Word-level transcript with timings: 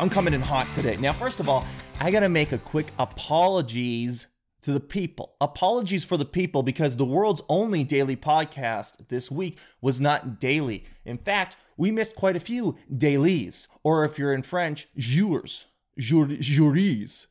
I'm 0.00 0.08
coming 0.08 0.32
in 0.32 0.40
hot 0.40 0.72
today. 0.72 0.96
Now, 0.96 1.12
first 1.12 1.40
of 1.40 1.48
all, 1.50 1.66
I 2.00 2.10
gotta 2.10 2.30
make 2.30 2.52
a 2.52 2.58
quick 2.58 2.90
apologies 2.98 4.28
to 4.62 4.72
the 4.72 4.80
people. 4.80 5.34
Apologies 5.42 6.06
for 6.06 6.16
the 6.16 6.24
people 6.24 6.62
because 6.62 6.96
the 6.96 7.04
world's 7.04 7.42
only 7.50 7.84
daily 7.84 8.16
podcast 8.16 9.08
this 9.08 9.30
week 9.30 9.58
was 9.82 10.00
not 10.00 10.40
daily. 10.40 10.86
In 11.04 11.18
fact, 11.18 11.58
we 11.76 11.90
missed 11.90 12.16
quite 12.16 12.34
a 12.34 12.40
few 12.40 12.78
dailies, 12.96 13.68
or 13.82 14.06
if 14.06 14.18
you're 14.18 14.32
in 14.32 14.42
French, 14.42 14.88
jours, 14.96 15.66
jours, 15.98 17.26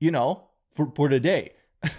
you 0.00 0.10
know, 0.10 0.44
for, 0.74 0.90
for 0.94 1.10
the 1.10 1.20
day. 1.20 1.52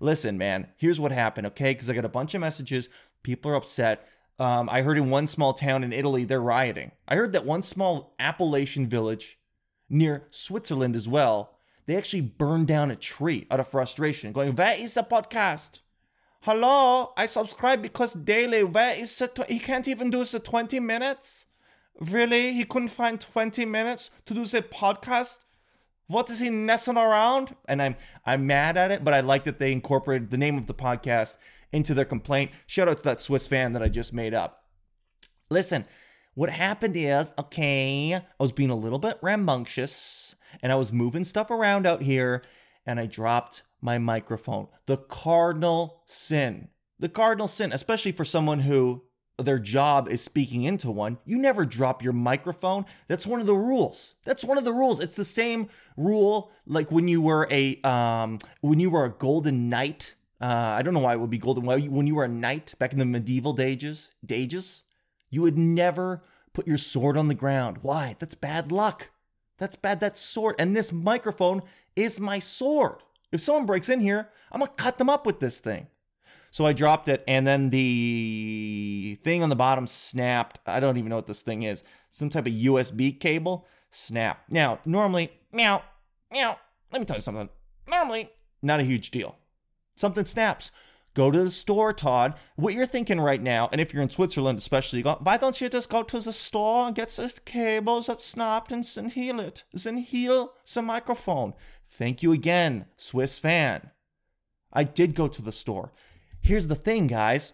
Listen, 0.00 0.36
man, 0.36 0.68
here's 0.76 1.00
what 1.00 1.10
happened, 1.10 1.46
okay? 1.46 1.72
Because 1.72 1.88
I 1.88 1.94
got 1.94 2.04
a 2.04 2.10
bunch 2.10 2.34
of 2.34 2.42
messages. 2.42 2.90
People 3.22 3.50
are 3.50 3.56
upset. 3.56 4.06
Um, 4.40 4.70
I 4.70 4.80
heard 4.80 4.96
in 4.96 5.10
one 5.10 5.26
small 5.26 5.52
town 5.52 5.84
in 5.84 5.92
Italy, 5.92 6.24
they're 6.24 6.40
rioting. 6.40 6.92
I 7.06 7.14
heard 7.14 7.32
that 7.32 7.44
one 7.44 7.60
small 7.60 8.14
Appalachian 8.18 8.88
village 8.88 9.38
near 9.90 10.26
Switzerland 10.30 10.96
as 10.96 11.06
well, 11.06 11.58
they 11.84 11.94
actually 11.94 12.22
burned 12.22 12.66
down 12.66 12.90
a 12.90 12.96
tree 12.96 13.46
out 13.50 13.60
of 13.60 13.68
frustration, 13.68 14.32
going, 14.32 14.56
Where 14.56 14.74
is 14.74 14.94
the 14.94 15.02
podcast? 15.02 15.80
Hello, 16.42 17.12
I 17.18 17.26
subscribe 17.26 17.82
because 17.82 18.14
daily, 18.14 18.64
where 18.64 18.94
is 18.94 19.18
the, 19.18 19.28
tw- 19.28 19.50
he 19.50 19.58
can't 19.58 19.86
even 19.86 20.08
do 20.08 20.24
the 20.24 20.40
20 20.40 20.80
minutes? 20.80 21.44
Really? 22.00 22.54
He 22.54 22.64
couldn't 22.64 22.88
find 22.88 23.20
20 23.20 23.66
minutes 23.66 24.10
to 24.24 24.32
do 24.32 24.46
the 24.46 24.62
podcast? 24.62 25.40
What 26.06 26.30
is 26.30 26.38
he 26.38 26.48
messing 26.48 26.96
around? 26.96 27.54
And 27.68 27.82
I'm 27.82 27.96
I'm 28.24 28.46
mad 28.46 28.76
at 28.76 28.90
it, 28.90 29.04
but 29.04 29.14
I 29.14 29.20
like 29.20 29.44
that 29.44 29.58
they 29.58 29.70
incorporated 29.70 30.30
the 30.30 30.38
name 30.38 30.56
of 30.56 30.66
the 30.66 30.74
podcast 30.74 31.36
into 31.72 31.94
their 31.94 32.04
complaint. 32.04 32.50
Shout 32.66 32.88
out 32.88 32.98
to 32.98 33.04
that 33.04 33.20
Swiss 33.20 33.46
fan 33.46 33.72
that 33.72 33.82
I 33.82 33.88
just 33.88 34.12
made 34.12 34.34
up. 34.34 34.64
Listen, 35.50 35.86
what 36.34 36.50
happened 36.50 36.96
is, 36.96 37.32
okay, 37.38 38.14
I 38.14 38.22
was 38.38 38.52
being 38.52 38.70
a 38.70 38.76
little 38.76 38.98
bit 38.98 39.18
rambunctious 39.20 40.34
and 40.62 40.72
I 40.72 40.76
was 40.76 40.92
moving 40.92 41.24
stuff 41.24 41.50
around 41.50 41.86
out 41.86 42.02
here 42.02 42.42
and 42.86 43.00
I 43.00 43.06
dropped 43.06 43.62
my 43.80 43.98
microphone. 43.98 44.68
The 44.86 44.96
cardinal 44.96 46.02
sin. 46.06 46.68
The 46.98 47.08
cardinal 47.08 47.48
sin, 47.48 47.72
especially 47.72 48.12
for 48.12 48.24
someone 48.24 48.60
who 48.60 49.04
their 49.38 49.58
job 49.58 50.08
is 50.08 50.22
speaking 50.22 50.64
into 50.64 50.90
one, 50.90 51.18
you 51.24 51.38
never 51.38 51.64
drop 51.64 52.02
your 52.02 52.12
microphone. 52.12 52.84
That's 53.08 53.26
one 53.26 53.40
of 53.40 53.46
the 53.46 53.54
rules. 53.54 54.14
That's 54.24 54.44
one 54.44 54.58
of 54.58 54.64
the 54.64 54.72
rules. 54.72 55.00
It's 55.00 55.16
the 55.16 55.24
same 55.24 55.68
rule 55.96 56.52
like 56.66 56.90
when 56.90 57.08
you 57.08 57.22
were 57.22 57.48
a 57.50 57.80
um 57.82 58.38
when 58.60 58.80
you 58.80 58.90
were 58.90 59.04
a 59.04 59.10
golden 59.10 59.68
knight 59.68 60.14
uh, 60.40 60.74
I 60.78 60.82
don't 60.82 60.94
know 60.94 61.00
why 61.00 61.12
it 61.12 61.20
would 61.20 61.30
be 61.30 61.38
golden. 61.38 61.64
Why 61.64 61.78
When 61.80 62.06
you 62.06 62.14
were 62.14 62.24
a 62.24 62.28
knight 62.28 62.74
back 62.78 62.92
in 62.92 62.98
the 62.98 63.04
medieval 63.04 63.52
dages, 63.52 64.10
dages, 64.24 64.82
you 65.28 65.42
would 65.42 65.58
never 65.58 66.22
put 66.54 66.66
your 66.66 66.78
sword 66.78 67.16
on 67.16 67.28
the 67.28 67.34
ground. 67.34 67.78
Why? 67.82 68.16
That's 68.18 68.34
bad 68.34 68.72
luck. 68.72 69.10
That's 69.58 69.76
bad. 69.76 70.00
That's 70.00 70.20
sword. 70.20 70.56
And 70.58 70.74
this 70.74 70.92
microphone 70.92 71.62
is 71.94 72.18
my 72.18 72.38
sword. 72.38 73.02
If 73.30 73.42
someone 73.42 73.66
breaks 73.66 73.90
in 73.90 74.00
here, 74.00 74.30
I'm 74.50 74.60
gonna 74.60 74.72
cut 74.72 74.96
them 74.96 75.10
up 75.10 75.26
with 75.26 75.40
this 75.40 75.60
thing. 75.60 75.88
So 76.50 76.66
I 76.66 76.72
dropped 76.72 77.06
it, 77.06 77.22
and 77.28 77.46
then 77.46 77.70
the 77.70 79.16
thing 79.22 79.42
on 79.42 79.50
the 79.50 79.56
bottom 79.56 79.86
snapped. 79.86 80.58
I 80.66 80.80
don't 80.80 80.96
even 80.96 81.10
know 81.10 81.16
what 81.16 81.28
this 81.28 81.42
thing 81.42 81.62
is. 81.62 81.84
Some 82.08 82.28
type 82.28 82.46
of 82.46 82.52
USB 82.52 83.20
cable 83.20 83.68
snap. 83.90 84.42
Now, 84.48 84.80
normally, 84.84 85.30
meow, 85.52 85.82
meow. 86.32 86.56
Let 86.90 86.98
me 86.98 87.04
tell 87.04 87.18
you 87.18 87.22
something. 87.22 87.50
Normally, 87.86 88.30
not 88.62 88.80
a 88.80 88.84
huge 88.84 89.12
deal 89.12 89.36
something 90.00 90.24
snaps. 90.24 90.70
Go 91.14 91.30
to 91.30 91.42
the 91.42 91.50
store, 91.50 91.92
Todd. 91.92 92.34
What 92.54 92.74
you're 92.74 92.86
thinking 92.86 93.20
right 93.20 93.42
now, 93.42 93.68
and 93.72 93.80
if 93.80 93.92
you're 93.92 94.02
in 94.02 94.10
Switzerland 94.10 94.58
especially, 94.58 95.02
go, 95.02 95.18
why 95.20 95.36
don't 95.36 95.60
you 95.60 95.68
just 95.68 95.90
go 95.90 96.02
to 96.04 96.20
the 96.20 96.32
store 96.32 96.86
and 96.86 96.94
get 96.94 97.08
the 97.08 97.32
cables 97.44 98.06
that 98.06 98.20
snapped 98.20 98.70
and, 98.70 98.84
then 98.84 99.10
heal 99.10 99.40
it? 99.40 99.64
Then 99.72 99.96
heal 99.98 100.52
the 100.72 100.82
microphone. 100.82 101.54
Thank 101.88 102.22
you 102.22 102.32
again, 102.32 102.86
Swiss 102.96 103.38
fan. 103.38 103.90
I 104.72 104.84
did 104.84 105.16
go 105.16 105.26
to 105.26 105.42
the 105.42 105.50
store. 105.50 105.92
Here's 106.40 106.68
the 106.68 106.76
thing, 106.76 107.08
guys. 107.08 107.52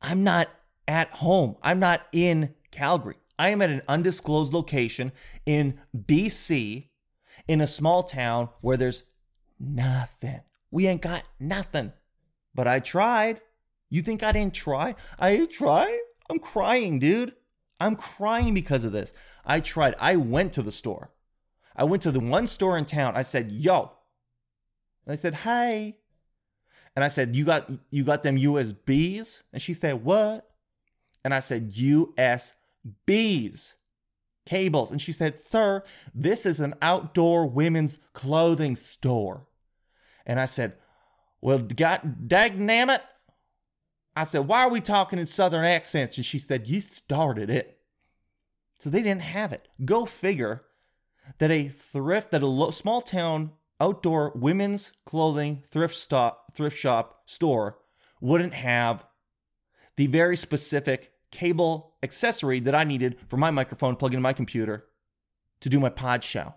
I'm 0.00 0.22
not 0.22 0.48
at 0.86 1.10
home. 1.10 1.56
I'm 1.62 1.80
not 1.80 2.02
in 2.12 2.54
Calgary. 2.70 3.16
I 3.38 3.50
am 3.50 3.60
at 3.60 3.70
an 3.70 3.82
undisclosed 3.88 4.52
location 4.52 5.10
in 5.44 5.80
BC 5.96 6.90
in 7.48 7.60
a 7.60 7.66
small 7.66 8.04
town 8.04 8.50
where 8.60 8.76
there's 8.76 9.02
nothing. 9.58 10.40
We 10.72 10.88
ain't 10.88 11.02
got 11.02 11.22
nothing. 11.38 11.92
But 12.54 12.66
I 12.66 12.80
tried. 12.80 13.40
You 13.90 14.02
think 14.02 14.24
I 14.24 14.32
didn't 14.32 14.54
try? 14.54 14.96
I 15.18 15.46
tried. 15.46 15.98
I'm 16.28 16.40
crying, 16.40 16.98
dude. 16.98 17.34
I'm 17.78 17.94
crying 17.94 18.54
because 18.54 18.82
of 18.82 18.92
this. 18.92 19.12
I 19.44 19.60
tried. 19.60 19.94
I 20.00 20.16
went 20.16 20.54
to 20.54 20.62
the 20.62 20.72
store. 20.72 21.12
I 21.76 21.84
went 21.84 22.02
to 22.02 22.10
the 22.10 22.20
one 22.20 22.46
store 22.46 22.78
in 22.78 22.86
town. 22.86 23.16
I 23.16 23.22
said, 23.22 23.52
"Yo." 23.52 23.92
And 25.04 25.12
I 25.12 25.16
said, 25.16 25.34
"Hey." 25.34 25.98
And 26.94 27.04
I 27.04 27.08
said, 27.08 27.36
"You 27.36 27.44
got 27.44 27.70
you 27.90 28.04
got 28.04 28.22
them 28.22 28.36
USBs?" 28.36 29.42
And 29.52 29.60
she 29.60 29.74
said, 29.74 30.04
"What?" 30.04 30.48
And 31.24 31.34
I 31.34 31.40
said, 31.40 31.72
"USBs." 31.72 32.54
Cables. 34.44 34.90
And 34.90 35.00
she 35.00 35.12
said, 35.12 35.38
"Sir, 35.50 35.84
this 36.14 36.46
is 36.46 36.60
an 36.60 36.74
outdoor 36.80 37.46
women's 37.46 37.98
clothing 38.12 38.76
store." 38.76 39.46
And 40.26 40.40
I 40.40 40.44
said, 40.44 40.74
Well, 41.40 41.58
God 41.58 42.28
dang 42.28 42.68
it. 42.68 43.02
I 44.14 44.24
said, 44.24 44.46
Why 44.46 44.64
are 44.64 44.70
we 44.70 44.80
talking 44.80 45.18
in 45.18 45.26
Southern 45.26 45.64
accents? 45.64 46.16
And 46.16 46.26
she 46.26 46.38
said, 46.38 46.68
You 46.68 46.80
started 46.80 47.50
it. 47.50 47.78
So 48.78 48.90
they 48.90 49.02
didn't 49.02 49.22
have 49.22 49.52
it. 49.52 49.68
Go 49.84 50.04
figure 50.04 50.62
that 51.38 51.50
a 51.50 51.68
thrift, 51.68 52.30
that 52.32 52.42
a 52.42 52.72
small 52.72 53.00
town 53.00 53.52
outdoor 53.80 54.32
women's 54.34 54.92
clothing 55.06 55.62
thrift 55.70 55.96
stop, 55.96 56.54
thrift 56.54 56.76
shop 56.76 57.22
store 57.26 57.78
wouldn't 58.20 58.54
have 58.54 59.04
the 59.96 60.06
very 60.06 60.36
specific 60.36 61.12
cable 61.30 61.94
accessory 62.02 62.60
that 62.60 62.74
I 62.74 62.84
needed 62.84 63.16
for 63.28 63.36
my 63.36 63.50
microphone 63.50 63.96
plug 63.96 64.12
into 64.12 64.22
my 64.22 64.32
computer 64.32 64.86
to 65.60 65.68
do 65.68 65.80
my 65.80 65.88
pod 65.88 66.22
show. 66.22 66.54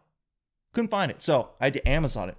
Couldn't 0.74 0.90
find 0.90 1.10
it. 1.10 1.22
So 1.22 1.52
I 1.60 1.66
had 1.66 1.74
to 1.74 1.88
Amazon 1.88 2.30
it. 2.30 2.38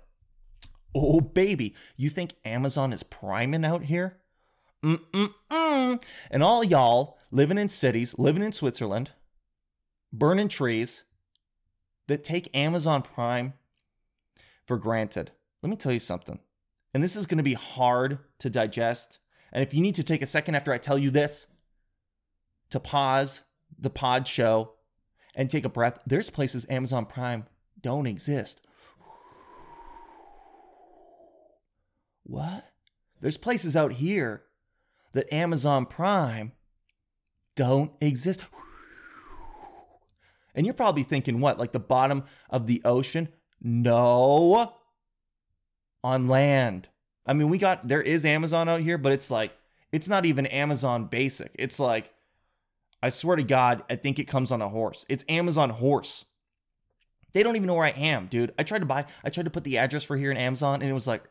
Oh, 0.98 1.20
baby, 1.20 1.74
you 1.96 2.08
think 2.08 2.34
Amazon 2.44 2.92
is 2.92 3.02
priming 3.02 3.64
out 3.64 3.84
here? 3.84 4.16
Mm-mm-mm. 4.82 6.02
And 6.30 6.42
all 6.42 6.64
y'all 6.64 7.18
living 7.30 7.58
in 7.58 7.68
cities, 7.68 8.18
living 8.18 8.42
in 8.42 8.52
Switzerland, 8.52 9.10
burning 10.12 10.48
trees 10.48 11.04
that 12.06 12.24
take 12.24 12.54
Amazon 12.56 13.02
Prime 13.02 13.52
for 14.66 14.78
granted. 14.78 15.32
Let 15.62 15.70
me 15.70 15.76
tell 15.76 15.92
you 15.92 15.98
something. 15.98 16.38
And 16.94 17.02
this 17.02 17.16
is 17.16 17.26
going 17.26 17.38
to 17.38 17.44
be 17.44 17.54
hard 17.54 18.18
to 18.38 18.48
digest. 18.48 19.18
And 19.52 19.62
if 19.62 19.74
you 19.74 19.82
need 19.82 19.96
to 19.96 20.04
take 20.04 20.22
a 20.22 20.26
second 20.26 20.54
after 20.54 20.72
I 20.72 20.78
tell 20.78 20.98
you 20.98 21.10
this 21.10 21.46
to 22.70 22.80
pause 22.80 23.42
the 23.78 23.90
pod 23.90 24.26
show 24.26 24.72
and 25.34 25.50
take 25.50 25.66
a 25.66 25.68
breath, 25.70 25.98
there's 26.06 26.30
places 26.30 26.64
Amazon 26.70 27.04
Prime 27.04 27.44
don't 27.82 28.06
exist. 28.06 28.60
What? 32.26 32.64
There's 33.20 33.36
places 33.36 33.76
out 33.76 33.92
here 33.92 34.42
that 35.12 35.32
Amazon 35.32 35.86
Prime 35.86 36.52
don't 37.54 37.92
exist. 38.00 38.40
And 40.54 40.66
you're 40.66 40.74
probably 40.74 41.02
thinking, 41.02 41.40
what, 41.40 41.58
like 41.58 41.72
the 41.72 41.78
bottom 41.78 42.24
of 42.50 42.66
the 42.66 42.82
ocean? 42.84 43.28
No. 43.60 44.74
On 46.02 46.28
land. 46.28 46.88
I 47.26 47.32
mean, 47.32 47.48
we 47.48 47.58
got, 47.58 47.86
there 47.88 48.02
is 48.02 48.24
Amazon 48.24 48.68
out 48.68 48.80
here, 48.80 48.98
but 48.98 49.12
it's 49.12 49.30
like, 49.30 49.52
it's 49.92 50.08
not 50.08 50.26
even 50.26 50.46
Amazon 50.46 51.06
basic. 51.06 51.52
It's 51.54 51.78
like, 51.78 52.12
I 53.02 53.08
swear 53.08 53.36
to 53.36 53.42
God, 53.42 53.84
I 53.88 53.96
think 53.96 54.18
it 54.18 54.24
comes 54.24 54.50
on 54.50 54.60
a 54.60 54.68
horse. 54.68 55.04
It's 55.08 55.24
Amazon 55.28 55.70
horse. 55.70 56.24
They 57.32 57.42
don't 57.42 57.56
even 57.56 57.66
know 57.66 57.74
where 57.74 57.84
I 57.84 57.90
am, 57.90 58.26
dude. 58.26 58.52
I 58.58 58.62
tried 58.62 58.80
to 58.80 58.86
buy, 58.86 59.04
I 59.22 59.30
tried 59.30 59.44
to 59.44 59.50
put 59.50 59.64
the 59.64 59.78
address 59.78 60.04
for 60.04 60.16
here 60.16 60.30
in 60.30 60.36
Amazon, 60.36 60.80
and 60.80 60.90
it 60.90 60.94
was 60.94 61.06
like, 61.06 61.22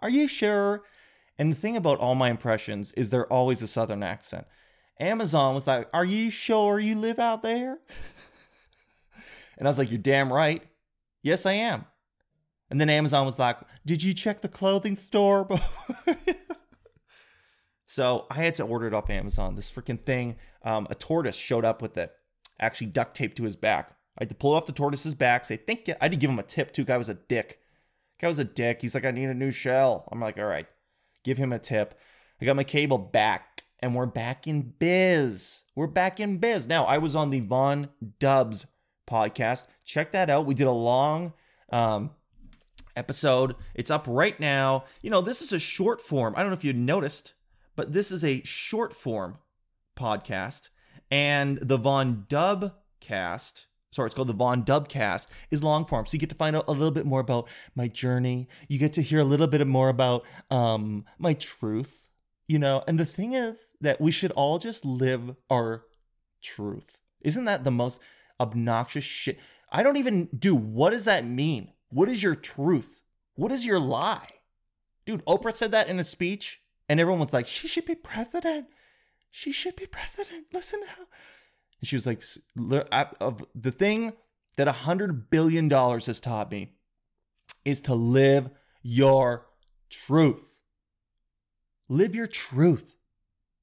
are 0.00 0.10
you 0.10 0.28
sure? 0.28 0.82
And 1.38 1.52
the 1.52 1.56
thing 1.56 1.76
about 1.76 1.98
all 1.98 2.14
my 2.14 2.30
impressions 2.30 2.92
is 2.92 3.10
they're 3.10 3.32
always 3.32 3.62
a 3.62 3.68
southern 3.68 4.02
accent. 4.02 4.46
Amazon 5.00 5.54
was 5.54 5.66
like, 5.66 5.88
Are 5.92 6.04
you 6.04 6.30
sure 6.30 6.78
you 6.78 6.96
live 6.96 7.18
out 7.18 7.42
there? 7.42 7.78
and 9.58 9.66
I 9.66 9.70
was 9.70 9.78
like, 9.78 9.90
You're 9.90 9.98
damn 9.98 10.32
right. 10.32 10.62
Yes, 11.22 11.46
I 11.46 11.52
am. 11.52 11.84
And 12.70 12.80
then 12.80 12.90
Amazon 12.90 13.24
was 13.24 13.38
like, 13.38 13.58
Did 13.86 14.02
you 14.02 14.12
check 14.14 14.40
the 14.40 14.48
clothing 14.48 14.96
store? 14.96 15.48
so 17.86 18.26
I 18.30 18.34
had 18.34 18.56
to 18.56 18.64
order 18.64 18.86
it 18.86 18.94
off 18.94 19.10
Amazon. 19.10 19.54
This 19.54 19.70
freaking 19.70 20.04
thing, 20.04 20.36
um, 20.62 20.86
a 20.90 20.94
tortoise 20.94 21.36
showed 21.36 21.64
up 21.64 21.80
with 21.80 21.96
it, 21.96 22.12
actually 22.60 22.88
duct 22.88 23.16
taped 23.16 23.36
to 23.36 23.44
his 23.44 23.56
back. 23.56 23.96
I 24.18 24.22
had 24.22 24.30
to 24.30 24.34
pull 24.34 24.54
it 24.54 24.56
off 24.56 24.66
the 24.66 24.72
tortoise's 24.72 25.14
back, 25.14 25.44
say, 25.44 25.56
Thank 25.56 25.86
you. 25.86 25.94
I 26.00 26.06
had 26.06 26.12
to 26.12 26.18
give 26.18 26.30
him 26.30 26.40
a 26.40 26.44
tip 26.44 26.72
too. 26.72 26.84
Guy 26.84 26.96
was 26.96 27.08
a 27.08 27.14
dick. 27.14 27.60
Guy 28.20 28.28
was 28.28 28.38
a 28.38 28.44
dick. 28.44 28.82
He's 28.82 28.94
like, 28.94 29.04
I 29.04 29.10
need 29.12 29.28
a 29.28 29.34
new 29.34 29.50
shell. 29.50 30.08
I'm 30.10 30.20
like, 30.20 30.38
all 30.38 30.44
right, 30.44 30.66
give 31.24 31.38
him 31.38 31.52
a 31.52 31.58
tip. 31.58 31.98
I 32.40 32.44
got 32.44 32.56
my 32.56 32.64
cable 32.64 32.98
back, 32.98 33.62
and 33.80 33.94
we're 33.94 34.06
back 34.06 34.46
in 34.46 34.74
biz. 34.78 35.62
We're 35.74 35.86
back 35.86 36.18
in 36.18 36.38
biz. 36.38 36.66
Now, 36.66 36.84
I 36.84 36.98
was 36.98 37.14
on 37.14 37.30
the 37.30 37.40
Von 37.40 37.88
Dubs 38.18 38.66
podcast. 39.08 39.66
Check 39.84 40.12
that 40.12 40.30
out. 40.30 40.46
We 40.46 40.54
did 40.54 40.66
a 40.66 40.72
long 40.72 41.32
um, 41.70 42.10
episode. 42.96 43.54
It's 43.74 43.90
up 43.90 44.04
right 44.08 44.38
now. 44.40 44.84
You 45.00 45.10
know, 45.10 45.20
this 45.20 45.40
is 45.40 45.52
a 45.52 45.58
short 45.60 46.00
form. 46.00 46.34
I 46.36 46.40
don't 46.40 46.50
know 46.50 46.56
if 46.56 46.64
you 46.64 46.72
noticed, 46.72 47.34
but 47.76 47.92
this 47.92 48.10
is 48.10 48.24
a 48.24 48.42
short 48.42 48.94
form 48.94 49.38
podcast. 49.96 50.70
And 51.10 51.58
the 51.62 51.78
Von 51.78 52.26
Dub 52.28 52.74
cast, 53.00 53.67
sorry, 53.90 54.06
it's 54.06 54.14
called 54.14 54.28
the 54.28 54.34
Von 54.34 54.64
Dubcast, 54.64 55.28
is 55.50 55.62
long 55.62 55.84
form. 55.86 56.06
So 56.06 56.14
you 56.14 56.18
get 56.18 56.30
to 56.30 56.34
find 56.34 56.54
out 56.54 56.64
a 56.68 56.72
little 56.72 56.90
bit 56.90 57.06
more 57.06 57.20
about 57.20 57.48
my 57.74 57.88
journey. 57.88 58.48
You 58.68 58.78
get 58.78 58.92
to 58.94 59.02
hear 59.02 59.20
a 59.20 59.24
little 59.24 59.46
bit 59.46 59.66
more 59.66 59.88
about 59.88 60.24
um, 60.50 61.04
my 61.18 61.34
truth, 61.34 62.10
you 62.46 62.58
know. 62.58 62.84
And 62.86 62.98
the 62.98 63.04
thing 63.04 63.34
is 63.34 63.64
that 63.80 64.00
we 64.00 64.10
should 64.10 64.32
all 64.32 64.58
just 64.58 64.84
live 64.84 65.36
our 65.50 65.84
truth. 66.42 67.00
Isn't 67.20 67.46
that 67.46 67.64
the 67.64 67.70
most 67.70 68.00
obnoxious 68.40 69.04
shit? 69.04 69.38
I 69.70 69.82
don't 69.82 69.96
even 69.96 70.28
do 70.38 70.54
what 70.54 70.90
does 70.90 71.04
that 71.04 71.26
mean? 71.26 71.72
What 71.90 72.08
is 72.08 72.22
your 72.22 72.34
truth? 72.34 73.02
What 73.34 73.52
is 73.52 73.64
your 73.64 73.80
lie? 73.80 74.28
Dude, 75.06 75.24
Oprah 75.24 75.54
said 75.54 75.70
that 75.70 75.88
in 75.88 75.98
a 75.98 76.04
speech, 76.04 76.60
and 76.88 77.00
everyone 77.00 77.20
was 77.20 77.32
like, 77.32 77.46
she 77.46 77.68
should 77.68 77.86
be 77.86 77.94
president. 77.94 78.66
She 79.30 79.52
should 79.52 79.76
be 79.76 79.86
president. 79.86 80.46
Listen 80.52 80.80
how. 80.86 81.04
And 81.80 81.88
she 81.88 81.96
was 81.96 82.06
like, 82.06 82.22
of 83.20 83.44
the 83.54 83.70
thing 83.70 84.12
that 84.56 84.68
a 84.68 84.72
hundred 84.72 85.30
billion 85.30 85.68
dollars 85.68 86.06
has 86.06 86.20
taught 86.20 86.50
me 86.50 86.72
is 87.64 87.80
to 87.82 87.94
live 87.94 88.50
your 88.82 89.46
truth. 89.90 90.60
Live 91.88 92.14
your 92.14 92.26
truth. 92.26 92.94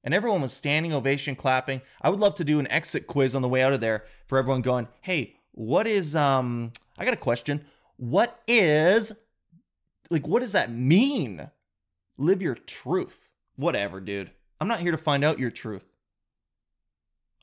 And 0.02 0.14
everyone 0.14 0.40
was 0.40 0.52
standing 0.52 0.92
ovation, 0.92 1.34
clapping. 1.34 1.82
I 2.00 2.10
would 2.10 2.20
love 2.20 2.36
to 2.36 2.44
do 2.44 2.60
an 2.60 2.70
exit 2.70 3.06
quiz 3.06 3.34
on 3.34 3.42
the 3.42 3.48
way 3.48 3.62
out 3.62 3.72
of 3.72 3.80
there 3.80 4.04
for 4.26 4.38
everyone 4.38 4.62
going, 4.62 4.88
hey, 5.00 5.34
what 5.52 5.86
is 5.86 6.14
um 6.14 6.70
I 6.98 7.04
got 7.04 7.14
a 7.14 7.18
question 7.18 7.64
what 7.96 8.40
is 8.46 9.12
like 10.10 10.26
what 10.26 10.40
does 10.40 10.52
that 10.52 10.70
mean? 10.70 11.50
Live 12.18 12.42
your 12.42 12.54
truth. 12.54 13.30
Whatever, 13.56 14.00
dude. 14.00 14.30
I'm 14.60 14.68
not 14.68 14.80
here 14.80 14.92
to 14.92 14.98
find 14.98 15.24
out 15.24 15.38
your 15.38 15.50
truth. 15.50 15.86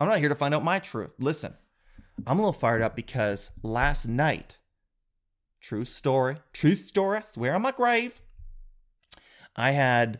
I'm 0.04 0.10
not 0.10 0.20
here 0.20 0.28
to 0.28 0.36
find 0.36 0.54
out 0.54 0.66
my 0.66 0.80
truth. 0.80 1.14
Listen, 1.18 1.54
I'm 2.28 2.38
a 2.38 2.42
little 2.42 2.52
fired 2.52 2.82
up 2.82 2.94
because 2.94 3.52
last 3.64 4.06
night, 4.06 4.58
true 5.62 5.86
story, 5.86 6.36
true 6.52 6.76
story, 6.76 7.22
swear 7.22 7.56
on 7.56 7.62
my 7.62 7.72
grave, 7.72 8.20
I 9.56 9.72
had 9.72 10.20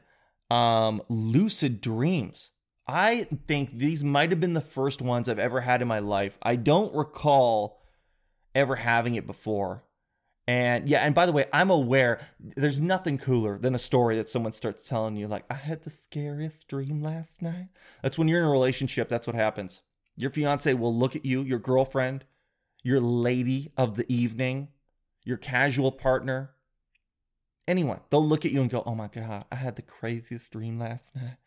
um, 0.50 1.02
lucid 1.10 1.82
dreams. 1.82 2.52
I 2.88 3.28
think 3.46 3.72
these 3.72 4.06
might 4.06 4.30
have 4.30 4.40
been 4.40 4.54
the 4.54 4.62
first 4.62 5.02
ones 5.02 5.28
I've 5.28 5.38
ever 5.38 5.60
had 5.60 5.82
in 5.82 5.88
my 5.90 6.00
life. 6.00 6.38
I 6.42 6.56
don't 6.56 6.96
recall 6.96 7.82
ever 8.56 8.78
having 8.78 9.16
it 9.16 9.28
before. 9.28 9.84
And 10.48 10.90
yeah, 10.90 11.00
and 11.00 11.16
by 11.16 11.26
the 11.26 11.32
way, 11.32 11.46
I'm 11.54 11.70
aware 11.70 12.20
there's 12.40 12.82
nothing 12.82 13.18
cooler 13.18 13.58
than 13.58 13.76
a 13.76 13.80
story 13.80 14.18
that 14.18 14.28
someone 14.28 14.52
starts 14.52 14.88
telling 14.88 15.16
you, 15.16 15.28
like, 15.28 15.46
I 15.50 15.54
had 15.54 15.84
the 15.84 15.90
scariest 15.90 16.68
dream 16.68 17.02
last 17.02 17.42
night. 17.42 17.70
That's 18.02 18.18
when 18.18 18.28
you're 18.28 18.40
in 18.40 18.46
a 18.46 18.52
relationship, 18.52 19.08
that's 19.08 19.26
what 19.26 19.38
happens. 19.38 19.82
Your 20.18 20.30
fiance 20.30 20.74
will 20.74 20.94
look 20.94 21.16
at 21.16 21.26
you, 21.26 21.42
your 21.42 21.60
girlfriend, 21.60 22.26
your 22.84 23.00
lady 23.00 23.72
of 23.78 23.96
the 23.96 24.12
evening, 24.14 24.68
your 25.24 25.38
casual 25.38 25.92
partner, 25.92 26.52
anyone. 27.68 28.02
They'll 28.10 28.26
look 28.26 28.46
at 28.46 28.52
you 28.52 28.62
and 28.62 28.70
go, 28.70 28.84
Oh 28.86 28.96
my 28.96 29.08
God, 29.08 29.46
I 29.52 29.56
had 29.56 29.76
the 29.76 29.82
craziest 29.82 30.52
dream 30.52 30.78
last 30.78 31.16
night. 31.16 31.38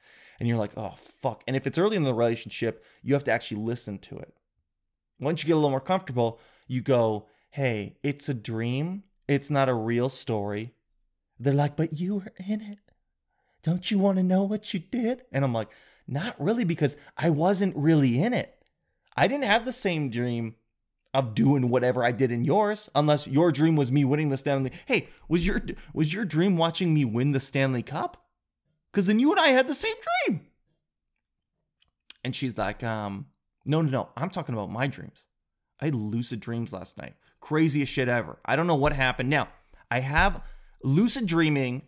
And 0.41 0.49
you're 0.49 0.59
like, 0.59 0.73
Oh, 0.77 0.95
fuck. 0.97 1.45
And 1.47 1.55
if 1.55 1.67
it's 1.67 1.79
early 1.79 1.97
in 1.97 2.05
the 2.05 2.15
relationship, 2.15 2.85
you 3.03 3.15
have 3.15 3.25
to 3.25 3.33
actually 3.33 3.63
listen 3.63 3.99
to 3.99 4.19
it. 4.19 4.35
Once 5.21 5.43
you 5.43 5.47
get 5.47 5.53
a 5.53 5.57
little 5.57 5.71
more 5.71 5.81
comfortable, 5.81 6.41
you 6.67 6.81
go, 6.81 7.29
hey, 7.51 7.97
it's 8.03 8.29
a 8.29 8.35
dream. 8.35 9.05
It's 9.29 9.51
not 9.51 9.69
a 9.69 9.75
real 9.75 10.09
story. 10.09 10.75
They're 11.39 11.55
like, 11.55 11.77
but 11.77 11.99
you 11.99 12.17
were 12.17 12.33
in 12.37 12.61
it. 12.61 12.79
Don't 13.63 13.91
you 13.91 13.99
want 13.99 14.19
to 14.19 14.23
know 14.23 14.45
what 14.45 14.73
you 14.73 14.81
did? 14.81 15.23
And 15.33 15.45
I'm 15.45 15.53
like, 15.53 15.71
not 16.07 16.41
really, 16.41 16.65
because 16.65 16.97
I 17.17 17.31
wasn't 17.31 17.77
really 17.77 18.23
in 18.23 18.33
it. 18.33 18.63
I 19.17 19.27
didn't 19.27 19.45
have 19.45 19.65
the 19.65 19.73
same 19.73 20.11
dream 20.11 20.55
of 21.13 21.35
doing 21.35 21.71
whatever 21.71 22.05
I 22.05 22.13
did 22.13 22.31
in 22.31 22.45
yours, 22.45 22.91
unless 22.95 23.27
your 23.27 23.51
dream 23.51 23.75
was 23.75 23.91
me 23.91 24.05
winning 24.05 24.29
the 24.29 24.37
Stanley. 24.37 24.71
Hey, 24.85 25.09
was 25.29 25.45
your 25.45 25.63
was 25.95 26.13
your 26.13 26.27
dream 26.27 26.57
watching 26.57 26.93
me 26.93 27.05
win 27.05 27.33
the 27.33 27.41
Stanley 27.41 27.83
Cup? 27.83 28.27
Because 28.93 29.07
then 29.07 29.19
you 29.19 29.31
and 29.31 29.41
I 29.41 29.49
had 29.49 29.67
the 29.67 29.75
same 29.75 29.95
dream. 30.27 30.43
And 32.23 32.37
she's 32.37 32.59
like, 32.59 32.85
um, 32.85 33.27
no, 33.65 33.81
no, 33.81 33.91
no. 33.91 34.09
I'm 34.17 34.31
talking 34.31 34.55
about 34.55 34.71
my 34.71 34.87
dreams. 34.87 35.27
I 35.81 35.87
had 35.87 35.95
lucid 35.95 36.41
dreams 36.41 36.73
last 36.73 36.99
night 36.99 37.15
craziest 37.47 37.93
shit 37.93 38.09
ever. 38.09 38.41
I 38.45 38.57
don't 38.57 38.67
know 38.67 38.75
what 38.75 38.93
happened. 38.93 39.31
Now, 39.31 39.47
I 39.89 40.01
have 40.01 40.43
lucid 40.83 41.27
dreaming, 41.27 41.83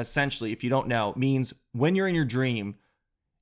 essentially, 0.00 0.50
if 0.50 0.64
you 0.64 0.70
don't 0.70 0.88
know, 0.88 1.14
means 1.16 1.54
when 1.70 1.94
you're 1.94 2.08
in 2.08 2.14
your 2.16 2.24
dream, 2.24 2.74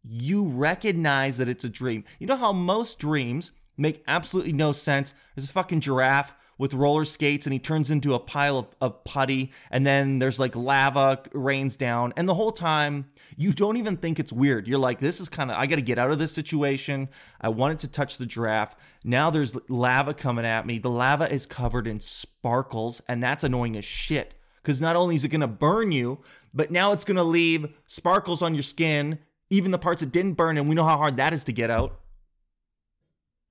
you 0.04 0.44
recognize 0.44 1.38
that 1.38 1.48
it's 1.48 1.64
a 1.64 1.70
dream. 1.70 2.04
You 2.18 2.26
know 2.26 2.36
how 2.36 2.52
most 2.52 2.98
dreams 2.98 3.50
make 3.78 4.04
absolutely 4.06 4.52
no 4.52 4.72
sense? 4.72 5.14
There's 5.34 5.48
a 5.48 5.52
fucking 5.52 5.80
giraffe 5.80 6.34
with 6.58 6.74
roller 6.74 7.04
skates 7.04 7.46
and 7.46 7.52
he 7.52 7.58
turns 7.58 7.90
into 7.90 8.14
a 8.14 8.18
pile 8.18 8.58
of, 8.58 8.66
of 8.80 9.04
putty 9.04 9.52
and 9.70 9.86
then 9.86 10.18
there's 10.18 10.40
like 10.40 10.54
lava 10.56 11.22
rains 11.32 11.76
down. 11.76 12.12
And 12.16 12.28
the 12.28 12.34
whole 12.34 12.52
time 12.52 13.06
you 13.36 13.52
don't 13.52 13.76
even 13.76 13.96
think 13.96 14.18
it's 14.18 14.32
weird. 14.32 14.66
You're 14.66 14.80
like 14.80 14.98
this 14.98 15.20
is 15.20 15.28
kind 15.28 15.50
of 15.50 15.56
i 15.56 15.66
gotta 15.66 15.80
get 15.80 15.98
out 15.98 16.10
of 16.10 16.18
this 16.18 16.32
situation. 16.32 17.08
I 17.40 17.48
wanted 17.48 17.78
to 17.80 17.88
touch 17.88 18.18
the 18.18 18.26
giraffe. 18.26 18.76
Now 19.04 19.30
there's 19.30 19.56
lava 19.68 20.12
coming 20.12 20.44
at 20.44 20.66
me. 20.66 20.78
The 20.78 20.90
lava 20.90 21.32
is 21.32 21.46
covered 21.46 21.86
in 21.86 22.00
sparkles 22.00 23.00
and 23.08 23.22
that's 23.22 23.44
annoying 23.44 23.76
as 23.76 23.84
shit. 23.84 24.34
Because 24.56 24.82
not 24.82 24.96
only 24.96 25.14
is 25.14 25.24
it 25.24 25.28
gonna 25.28 25.46
burn 25.46 25.92
you 25.92 26.20
but 26.52 26.72
now 26.72 26.92
it's 26.92 27.04
gonna 27.04 27.24
leave 27.24 27.72
sparkles 27.86 28.42
on 28.42 28.54
your 28.54 28.64
skin 28.64 29.20
even 29.50 29.70
the 29.70 29.78
parts 29.78 30.00
that 30.00 30.12
didn't 30.12 30.34
burn 30.34 30.58
and 30.58 30.68
we 30.68 30.74
know 30.74 30.84
how 30.84 30.98
hard 30.98 31.16
that 31.16 31.32
is 31.32 31.44
to 31.44 31.52
get 31.52 31.70
out. 31.70 32.00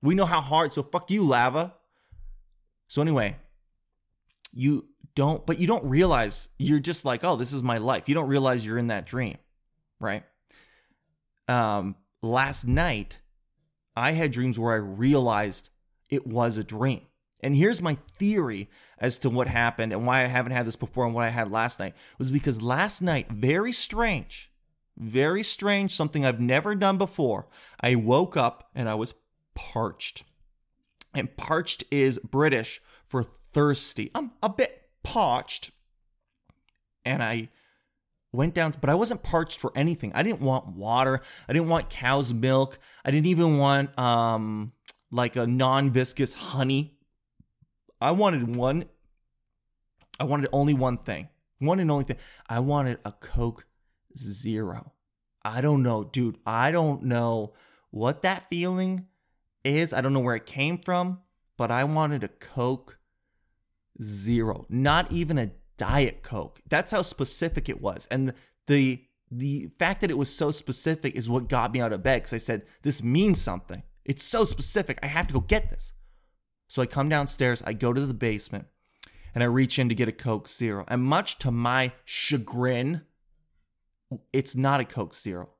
We 0.02 0.14
know 0.14 0.26
how 0.26 0.42
hard 0.42 0.72
so 0.72 0.82
fuck 0.82 1.10
you 1.10 1.24
lava 1.24 1.74
so 2.88 3.02
anyway, 3.02 3.36
you 4.52 4.86
don't, 5.14 5.44
but 5.46 5.58
you 5.58 5.66
don't 5.66 5.84
realize 5.84 6.48
you're 6.58 6.80
just 6.80 7.04
like, 7.04 7.22
oh, 7.22 7.36
this 7.36 7.52
is 7.52 7.62
my 7.62 7.78
life. 7.78 8.08
You 8.08 8.14
don't 8.14 8.28
realize 8.28 8.64
you're 8.64 8.78
in 8.78 8.88
that 8.88 9.06
dream, 9.06 9.36
right? 10.00 10.24
Um, 11.46 11.96
last 12.22 12.66
night, 12.66 13.20
I 13.94 14.12
had 14.12 14.32
dreams 14.32 14.58
where 14.58 14.72
I 14.72 14.78
realized 14.78 15.68
it 16.08 16.26
was 16.26 16.56
a 16.56 16.64
dream. 16.64 17.02
And 17.40 17.54
here's 17.54 17.82
my 17.82 17.96
theory 18.16 18.68
as 18.98 19.18
to 19.20 19.30
what 19.30 19.48
happened 19.48 19.92
and 19.92 20.06
why 20.06 20.22
I 20.22 20.26
haven't 20.26 20.52
had 20.52 20.66
this 20.66 20.76
before 20.76 21.04
and 21.04 21.14
what 21.14 21.24
I 21.26 21.30
had 21.30 21.50
last 21.50 21.78
night 21.78 21.94
was 22.18 22.30
because 22.30 22.62
last 22.62 23.00
night, 23.00 23.30
very 23.30 23.70
strange, 23.70 24.50
very 24.96 25.42
strange, 25.42 25.94
something 25.94 26.24
I've 26.24 26.40
never 26.40 26.74
done 26.74 26.98
before. 26.98 27.46
I 27.80 27.94
woke 27.94 28.36
up 28.36 28.70
and 28.74 28.88
I 28.88 28.94
was 28.94 29.14
parched. 29.54 30.24
And 31.18 31.36
parched 31.36 31.82
is 31.90 32.18
British 32.20 32.80
for 33.06 33.24
thirsty. 33.24 34.10
I'm 34.14 34.30
a 34.40 34.48
bit 34.48 34.90
parched. 35.02 35.72
And 37.04 37.22
I 37.22 37.48
went 38.32 38.54
down, 38.54 38.74
but 38.80 38.88
I 38.88 38.94
wasn't 38.94 39.22
parched 39.22 39.58
for 39.58 39.72
anything. 39.74 40.12
I 40.14 40.22
didn't 40.22 40.42
want 40.42 40.68
water. 40.68 41.20
I 41.48 41.52
didn't 41.52 41.68
want 41.68 41.90
cow's 41.90 42.32
milk. 42.32 42.78
I 43.04 43.10
didn't 43.10 43.26
even 43.26 43.58
want 43.58 43.98
um 43.98 44.72
like 45.10 45.36
a 45.36 45.46
non-viscous 45.46 46.34
honey. 46.34 46.98
I 48.00 48.12
wanted 48.12 48.54
one 48.54 48.84
I 50.20 50.24
wanted 50.24 50.48
only 50.52 50.74
one 50.74 50.98
thing. 50.98 51.28
One 51.58 51.80
and 51.80 51.90
only 51.90 52.04
thing. 52.04 52.18
I 52.48 52.60
wanted 52.60 52.98
a 53.04 53.10
Coke 53.10 53.66
Zero. 54.16 54.92
I 55.44 55.60
don't 55.60 55.82
know, 55.82 56.04
dude. 56.04 56.38
I 56.46 56.70
don't 56.70 57.04
know 57.04 57.54
what 57.90 58.22
that 58.22 58.48
feeling 58.48 59.06
is. 59.68 59.92
I 59.92 60.00
don't 60.00 60.12
know 60.12 60.20
where 60.20 60.36
it 60.36 60.46
came 60.46 60.78
from, 60.78 61.20
but 61.56 61.70
I 61.70 61.84
wanted 61.84 62.24
a 62.24 62.28
Coke 62.28 62.98
Zero, 64.02 64.66
not 64.68 65.10
even 65.12 65.38
a 65.38 65.50
Diet 65.76 66.22
Coke. 66.22 66.60
That's 66.68 66.92
how 66.92 67.02
specific 67.02 67.68
it 67.68 67.80
was. 67.80 68.06
And 68.10 68.32
the 68.66 69.04
the 69.30 69.68
fact 69.78 70.00
that 70.00 70.10
it 70.10 70.16
was 70.16 70.34
so 70.34 70.50
specific 70.50 71.14
is 71.14 71.28
what 71.28 71.48
got 71.48 71.72
me 71.72 71.80
out 71.80 71.92
of 71.92 72.02
bed 72.02 72.22
because 72.22 72.32
I 72.32 72.38
said, 72.38 72.62
this 72.82 73.02
means 73.02 73.38
something. 73.40 73.82
It's 74.04 74.22
so 74.22 74.44
specific. 74.44 74.98
I 75.02 75.06
have 75.06 75.26
to 75.26 75.34
go 75.34 75.40
get 75.40 75.68
this. 75.68 75.92
So 76.66 76.80
I 76.80 76.86
come 76.86 77.08
downstairs, 77.08 77.62
I 77.66 77.74
go 77.74 77.92
to 77.92 78.06
the 78.06 78.14
basement, 78.14 78.66
and 79.34 79.42
I 79.42 79.46
reach 79.46 79.78
in 79.78 79.88
to 79.88 79.94
get 79.94 80.08
a 80.08 80.12
Coke 80.12 80.48
Zero. 80.48 80.84
And 80.88 81.02
much 81.02 81.38
to 81.40 81.50
my 81.50 81.92
chagrin, 82.04 83.02
it's 84.32 84.54
not 84.56 84.80
a 84.80 84.84
Coke 84.84 85.14
Zero. 85.14 85.50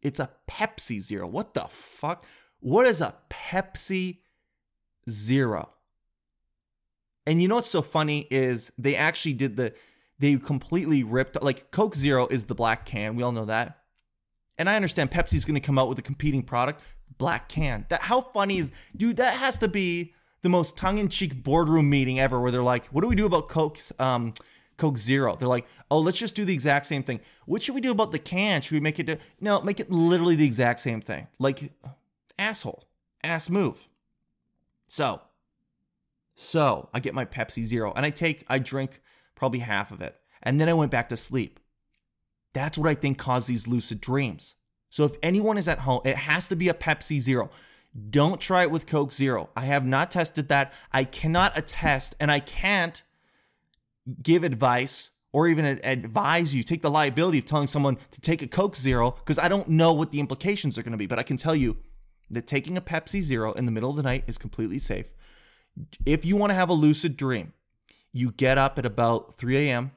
It's 0.00 0.20
a 0.20 0.30
Pepsi 0.48 1.00
Zero. 1.00 1.26
What 1.26 1.54
the 1.54 1.66
fuck? 1.68 2.24
What 2.60 2.86
is 2.86 3.00
a 3.00 3.14
Pepsi 3.30 4.18
Zero? 5.08 5.70
And 7.26 7.42
you 7.42 7.48
know 7.48 7.56
what's 7.56 7.68
so 7.68 7.82
funny 7.82 8.26
is 8.30 8.72
they 8.78 8.96
actually 8.96 9.34
did 9.34 9.56
the 9.56 9.74
they 10.18 10.36
completely 10.36 11.04
ripped 11.04 11.40
like 11.42 11.70
Coke 11.70 11.94
Zero 11.94 12.26
is 12.26 12.46
the 12.46 12.54
black 12.54 12.86
can. 12.86 13.14
We 13.14 13.22
all 13.22 13.32
know 13.32 13.44
that. 13.44 13.78
And 14.56 14.68
I 14.68 14.74
understand 14.74 15.10
Pepsi's 15.10 15.44
going 15.44 15.54
to 15.54 15.60
come 15.60 15.78
out 15.78 15.88
with 15.88 15.98
a 15.98 16.02
competing 16.02 16.42
product, 16.42 16.82
black 17.18 17.48
can. 17.48 17.86
That 17.90 18.02
how 18.02 18.22
funny 18.22 18.58
is 18.58 18.72
dude, 18.96 19.18
that 19.18 19.34
has 19.34 19.58
to 19.58 19.68
be 19.68 20.14
the 20.42 20.48
most 20.48 20.76
tongue-in-cheek 20.76 21.42
boardroom 21.42 21.90
meeting 21.90 22.18
ever 22.18 22.40
where 22.40 22.50
they're 22.50 22.62
like, 22.62 22.86
what 22.86 23.02
do 23.02 23.08
we 23.08 23.14
do 23.14 23.26
about 23.26 23.48
Coke's 23.48 23.92
um 23.98 24.34
Coke 24.76 24.98
Zero? 24.98 25.36
They're 25.36 25.48
like, 25.48 25.66
oh, 25.90 26.00
let's 26.00 26.18
just 26.18 26.34
do 26.34 26.44
the 26.44 26.54
exact 26.54 26.86
same 26.86 27.02
thing. 27.02 27.20
What 27.46 27.62
should 27.62 27.74
we 27.74 27.80
do 27.80 27.90
about 27.90 28.10
the 28.10 28.18
can? 28.18 28.62
Should 28.62 28.72
we 28.72 28.80
make 28.80 28.98
it 28.98 29.20
no, 29.40 29.60
make 29.60 29.80
it 29.80 29.90
literally 29.90 30.34
the 30.34 30.46
exact 30.46 30.80
same 30.80 31.00
thing. 31.00 31.28
Like 31.38 31.72
asshole. 32.38 32.84
Ass 33.24 33.50
move. 33.50 33.88
So, 34.86 35.20
so 36.34 36.88
I 36.94 37.00
get 37.00 37.14
my 37.14 37.24
Pepsi 37.24 37.64
Zero 37.64 37.92
and 37.94 38.06
I 38.06 38.10
take, 38.10 38.44
I 38.48 38.58
drink 38.58 39.02
probably 39.34 39.60
half 39.60 39.90
of 39.90 40.00
it. 40.00 40.16
And 40.42 40.60
then 40.60 40.68
I 40.68 40.74
went 40.74 40.90
back 40.90 41.08
to 41.08 41.16
sleep. 41.16 41.60
That's 42.52 42.78
what 42.78 42.88
I 42.88 42.94
think 42.94 43.18
caused 43.18 43.48
these 43.48 43.66
lucid 43.66 44.00
dreams. 44.00 44.54
So 44.90 45.04
if 45.04 45.16
anyone 45.22 45.58
is 45.58 45.68
at 45.68 45.80
home, 45.80 46.00
it 46.04 46.16
has 46.16 46.48
to 46.48 46.56
be 46.56 46.68
a 46.68 46.74
Pepsi 46.74 47.20
Zero. 47.20 47.50
Don't 48.10 48.40
try 48.40 48.62
it 48.62 48.70
with 48.70 48.86
Coke 48.86 49.12
Zero. 49.12 49.50
I 49.56 49.64
have 49.66 49.84
not 49.84 50.10
tested 50.10 50.48
that. 50.48 50.72
I 50.92 51.04
cannot 51.04 51.56
attest 51.58 52.14
and 52.20 52.30
I 52.30 52.40
can't 52.40 53.02
give 54.22 54.44
advice 54.44 55.10
or 55.32 55.46
even 55.48 55.64
advise 55.84 56.54
you, 56.54 56.62
take 56.62 56.80
the 56.80 56.90
liability 56.90 57.38
of 57.38 57.44
telling 57.44 57.66
someone 57.66 57.98
to 58.10 58.20
take 58.20 58.40
a 58.40 58.46
Coke 58.46 58.76
Zero 58.76 59.10
because 59.10 59.38
I 59.38 59.48
don't 59.48 59.68
know 59.68 59.92
what 59.92 60.10
the 60.10 60.20
implications 60.20 60.78
are 60.78 60.82
going 60.82 60.92
to 60.92 60.98
be. 60.98 61.06
But 61.06 61.18
I 61.18 61.22
can 61.22 61.36
tell 61.36 61.54
you 61.54 61.76
that 62.30 62.46
taking 62.46 62.76
a 62.76 62.82
Pepsi 62.82 63.20
Zero 63.20 63.52
in 63.52 63.64
the 63.64 63.70
middle 63.70 63.90
of 63.90 63.96
the 63.96 64.02
night 64.02 64.24
is 64.26 64.38
completely 64.38 64.78
safe. 64.78 65.12
If 66.04 66.24
you 66.24 66.36
want 66.36 66.50
to 66.50 66.54
have 66.54 66.68
a 66.68 66.74
lucid 66.74 67.16
dream, 67.16 67.52
you 68.12 68.32
get 68.32 68.58
up 68.58 68.78
at 68.78 68.86
about 68.86 69.34
3 69.34 69.68
a.m., 69.68 69.92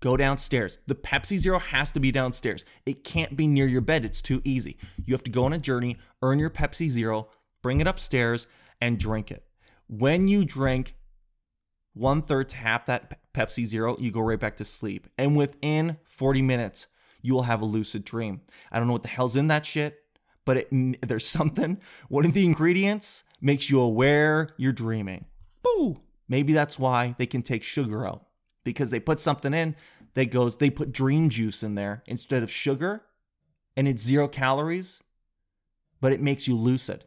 go 0.00 0.16
downstairs. 0.16 0.78
The 0.86 0.94
Pepsi 0.94 1.38
Zero 1.38 1.58
has 1.58 1.92
to 1.92 2.00
be 2.00 2.10
downstairs. 2.10 2.64
It 2.86 3.04
can't 3.04 3.36
be 3.36 3.46
near 3.46 3.66
your 3.66 3.80
bed. 3.80 4.04
It's 4.04 4.22
too 4.22 4.40
easy. 4.44 4.78
You 5.04 5.14
have 5.14 5.24
to 5.24 5.30
go 5.30 5.44
on 5.44 5.52
a 5.52 5.58
journey, 5.58 5.98
earn 6.22 6.38
your 6.38 6.50
Pepsi 6.50 6.88
Zero, 6.88 7.28
bring 7.62 7.80
it 7.80 7.86
upstairs, 7.86 8.46
and 8.80 8.98
drink 8.98 9.30
it. 9.30 9.44
When 9.88 10.28
you 10.28 10.44
drink 10.44 10.96
one 11.92 12.22
third 12.22 12.48
to 12.50 12.56
half 12.56 12.86
that 12.86 13.32
Pepsi 13.34 13.66
Zero, 13.66 13.96
you 13.98 14.10
go 14.10 14.20
right 14.20 14.40
back 14.40 14.56
to 14.56 14.64
sleep. 14.64 15.08
And 15.18 15.36
within 15.36 15.98
40 16.04 16.42
minutes, 16.42 16.86
you 17.22 17.34
will 17.34 17.42
have 17.42 17.60
a 17.60 17.66
lucid 17.66 18.04
dream. 18.04 18.40
I 18.72 18.78
don't 18.78 18.86
know 18.86 18.94
what 18.94 19.02
the 19.02 19.08
hell's 19.08 19.36
in 19.36 19.48
that 19.48 19.66
shit, 19.66 19.99
but 20.50 20.56
it, 20.56 21.06
there's 21.06 21.28
something. 21.28 21.78
One 22.08 22.26
of 22.26 22.32
the 22.32 22.44
ingredients 22.44 23.22
makes 23.40 23.70
you 23.70 23.80
aware 23.80 24.48
you're 24.56 24.72
dreaming. 24.72 25.26
Boo! 25.62 26.00
Maybe 26.28 26.52
that's 26.52 26.76
why 26.76 27.14
they 27.18 27.26
can 27.26 27.42
take 27.42 27.62
sugar 27.62 28.04
out 28.04 28.26
because 28.64 28.90
they 28.90 28.98
put 28.98 29.20
something 29.20 29.54
in 29.54 29.76
that 30.14 30.32
goes, 30.32 30.56
they 30.56 30.68
put 30.68 30.90
dream 30.90 31.28
juice 31.28 31.62
in 31.62 31.76
there 31.76 32.02
instead 32.04 32.42
of 32.42 32.50
sugar 32.50 33.02
and 33.76 33.86
it's 33.86 34.02
zero 34.02 34.26
calories, 34.26 35.04
but 36.00 36.12
it 36.12 36.20
makes 36.20 36.48
you 36.48 36.56
lucid. 36.56 37.04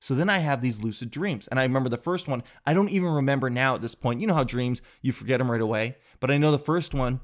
So 0.00 0.16
then 0.16 0.28
I 0.28 0.38
have 0.38 0.60
these 0.60 0.82
lucid 0.82 1.12
dreams. 1.12 1.46
And 1.46 1.60
I 1.60 1.62
remember 1.62 1.88
the 1.88 1.96
first 1.96 2.26
one, 2.26 2.42
I 2.66 2.74
don't 2.74 2.90
even 2.90 3.10
remember 3.10 3.50
now 3.50 3.76
at 3.76 3.82
this 3.82 3.94
point. 3.94 4.20
You 4.20 4.26
know 4.26 4.34
how 4.34 4.42
dreams, 4.42 4.82
you 5.00 5.12
forget 5.12 5.38
them 5.38 5.48
right 5.48 5.60
away. 5.60 5.96
But 6.18 6.32
I 6.32 6.38
know 6.38 6.50
the 6.50 6.58
first 6.58 6.92
one, 6.92 7.20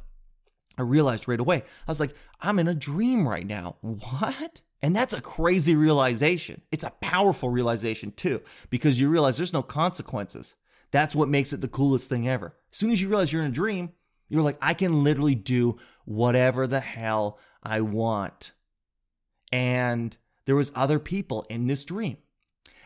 I 0.76 0.82
realized 0.82 1.28
right 1.28 1.40
away. 1.40 1.58
I 1.58 1.90
was 1.90 2.00
like, 2.00 2.14
I'm 2.40 2.58
in 2.58 2.68
a 2.68 2.74
dream 2.74 3.28
right 3.28 3.46
now. 3.46 3.76
What? 3.80 4.60
And 4.82 4.94
that's 4.94 5.14
a 5.14 5.20
crazy 5.20 5.76
realization. 5.76 6.60
It's 6.70 6.84
a 6.84 6.92
powerful 7.00 7.48
realization 7.48 8.12
too, 8.12 8.42
because 8.70 9.00
you 9.00 9.08
realize 9.08 9.36
there's 9.36 9.52
no 9.52 9.62
consequences. 9.62 10.56
That's 10.90 11.14
what 11.14 11.28
makes 11.28 11.52
it 11.52 11.60
the 11.60 11.68
coolest 11.68 12.08
thing 12.08 12.28
ever. 12.28 12.54
As 12.72 12.78
soon 12.78 12.90
as 12.90 13.00
you 13.00 13.08
realize 13.08 13.32
you're 13.32 13.42
in 13.42 13.50
a 13.50 13.54
dream, 13.54 13.92
you're 14.28 14.42
like, 14.42 14.58
I 14.60 14.74
can 14.74 15.02
literally 15.04 15.34
do 15.34 15.78
whatever 16.04 16.66
the 16.66 16.80
hell 16.80 17.38
I 17.62 17.80
want. 17.80 18.52
And 19.52 20.16
there 20.46 20.56
was 20.56 20.72
other 20.74 20.98
people 20.98 21.46
in 21.48 21.66
this 21.66 21.84
dream. 21.84 22.18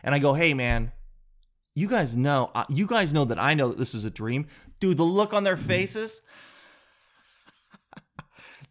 And 0.03 0.15
I 0.15 0.19
go, 0.19 0.33
hey 0.33 0.53
man, 0.53 0.91
you 1.75 1.87
guys 1.87 2.15
know, 2.15 2.51
uh, 2.55 2.65
you 2.69 2.87
guys 2.87 3.13
know 3.13 3.25
that 3.25 3.39
I 3.39 3.53
know 3.53 3.69
that 3.69 3.77
this 3.77 3.93
is 3.93 4.05
a 4.05 4.09
dream. 4.09 4.47
Dude, 4.79 4.97
the 4.97 5.03
look 5.03 5.33
on 5.33 5.43
their 5.43 5.57
faces, 5.57 6.21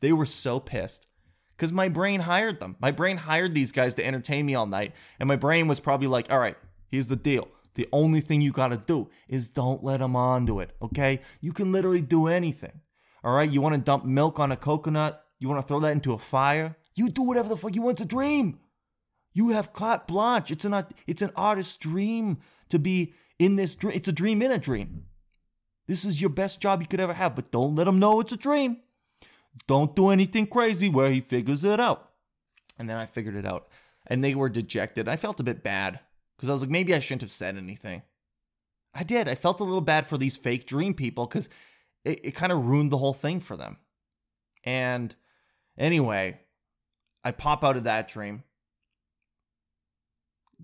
they 0.01 0.13
were 0.13 0.27
so 0.27 0.61
pissed 0.61 1.07
because 1.57 1.73
my 1.73 1.89
brain 1.89 2.21
hired 2.21 2.61
them. 2.61 2.77
My 2.81 2.93
brain 2.93 3.17
hired 3.17 3.55
these 3.55 3.73
guys 3.73 3.97
to 3.97 4.07
entertain 4.07 4.47
me 4.47 4.55
all 4.55 4.67
night. 4.67 4.95
And 5.19 5.27
my 5.27 5.37
brain 5.37 5.67
was 5.67 5.81
probably 5.81 6.07
like, 6.07 6.31
all 6.31 6.39
right, 6.39 6.57
here's 6.87 7.09
the 7.09 7.17
deal. 7.17 7.49
The 7.75 7.89
only 7.93 8.21
thing 8.21 8.41
you 8.41 8.53
got 8.53 8.69
to 8.69 8.77
do 8.77 9.09
is 9.29 9.49
don't 9.49 9.85
let 9.85 10.01
them 10.01 10.17
onto 10.17 10.61
it, 10.61 10.71
okay? 10.83 11.21
You 11.41 11.53
can 11.53 11.73
literally 11.73 12.01
do 12.01 12.27
anything. 12.27 12.81
All 13.25 13.37
right? 13.37 13.51
You 13.51 13.61
want 13.61 13.75
to 13.75 13.81
dump 13.81 14.05
milk 14.05 14.39
on 14.39 14.53
a 14.53 14.57
coconut? 14.57 15.25
You 15.39 15.49
want 15.49 15.61
to 15.61 15.67
throw 15.67 15.81
that 15.81 15.93
into 15.93 16.13
a 16.13 16.19
fire? 16.19 16.77
You 16.95 17.09
do 17.09 17.23
whatever 17.23 17.49
the 17.49 17.57
fuck 17.57 17.75
you 17.75 17.83
want 17.83 17.99
to 17.99 18.05
dream. 18.05 18.61
You 19.33 19.51
have 19.51 19.73
carte 19.73 20.09
blanche. 20.09 20.51
It's 20.51 20.65
an 20.65 20.87
it's 21.07 21.23
an 21.23 21.31
artist's 21.37 21.77
dream 21.77 22.39
to 22.71 22.79
be 22.79 23.15
in 23.39 23.57
this 23.57 23.75
dream. 23.77 23.97
It's 23.97 24.09
a 24.09 24.13
dream 24.13 24.43
in 24.43 24.51
a 24.51 24.59
dream. 24.59 25.05
This 25.87 26.05
is 26.05 26.21
your 26.21 26.31
best 26.31 26.61
job 26.61 26.81
you 26.81 26.89
could 26.89 27.01
ever 27.01 27.15
have, 27.15 27.37
but 27.37 27.53
don't 27.53 27.77
let 27.77 27.85
them 27.85 27.99
know 27.99 28.21
it's 28.21 28.33
a 28.33 28.37
dream. 28.37 28.79
Don't 29.67 29.97
do 29.97 30.11
anything 30.11 30.47
crazy 30.47 30.89
where 30.89 31.11
he 31.11 31.21
figures 31.21 31.65
it 31.65 31.81
out. 31.81 32.11
And 32.79 32.89
then 32.89 32.97
I 32.97 33.07
figured 33.07 33.35
it 33.35 33.47
out. 33.47 33.69
And 34.07 34.23
they 34.23 34.35
were 34.35 34.49
dejected. 34.49 35.09
I 35.09 35.17
felt 35.17 35.41
a 35.41 35.45
bit 35.45 35.63
bad 35.63 36.01
because 36.37 36.49
I 36.49 36.53
was 36.53 36.63
like, 36.63 36.71
maybe 36.71 36.95
I 36.95 37.01
shouldn't 37.01 37.23
have 37.23 37.31
said 37.31 37.57
anything. 37.57 38.03
I 38.95 39.03
did. 39.03 39.29
I 39.29 39.35
felt 39.35 39.61
a 39.61 39.65
little 39.65 39.81
bad 39.81 40.07
for 40.07 40.17
these 40.17 40.37
fake 40.37 40.67
dream 40.67 40.95
people 40.95 41.27
because 41.27 41.49
it, 42.05 42.21
it 42.25 42.35
kind 42.35 42.53
of 42.53 42.65
ruined 42.65 42.91
the 42.91 42.99
whole 42.99 43.15
thing 43.15 43.41
for 43.41 43.57
them. 43.57 43.77
And 44.65 45.15
anyway, 45.77 46.41
I 47.25 47.33
pop 47.33 47.65
out 47.65 47.77
of 47.77 47.85
that 47.85 48.09
dream 48.09 48.45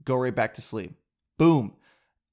go 0.04 0.16
right 0.16 0.34
back 0.34 0.54
to 0.54 0.62
sleep. 0.62 0.94
Boom. 1.38 1.74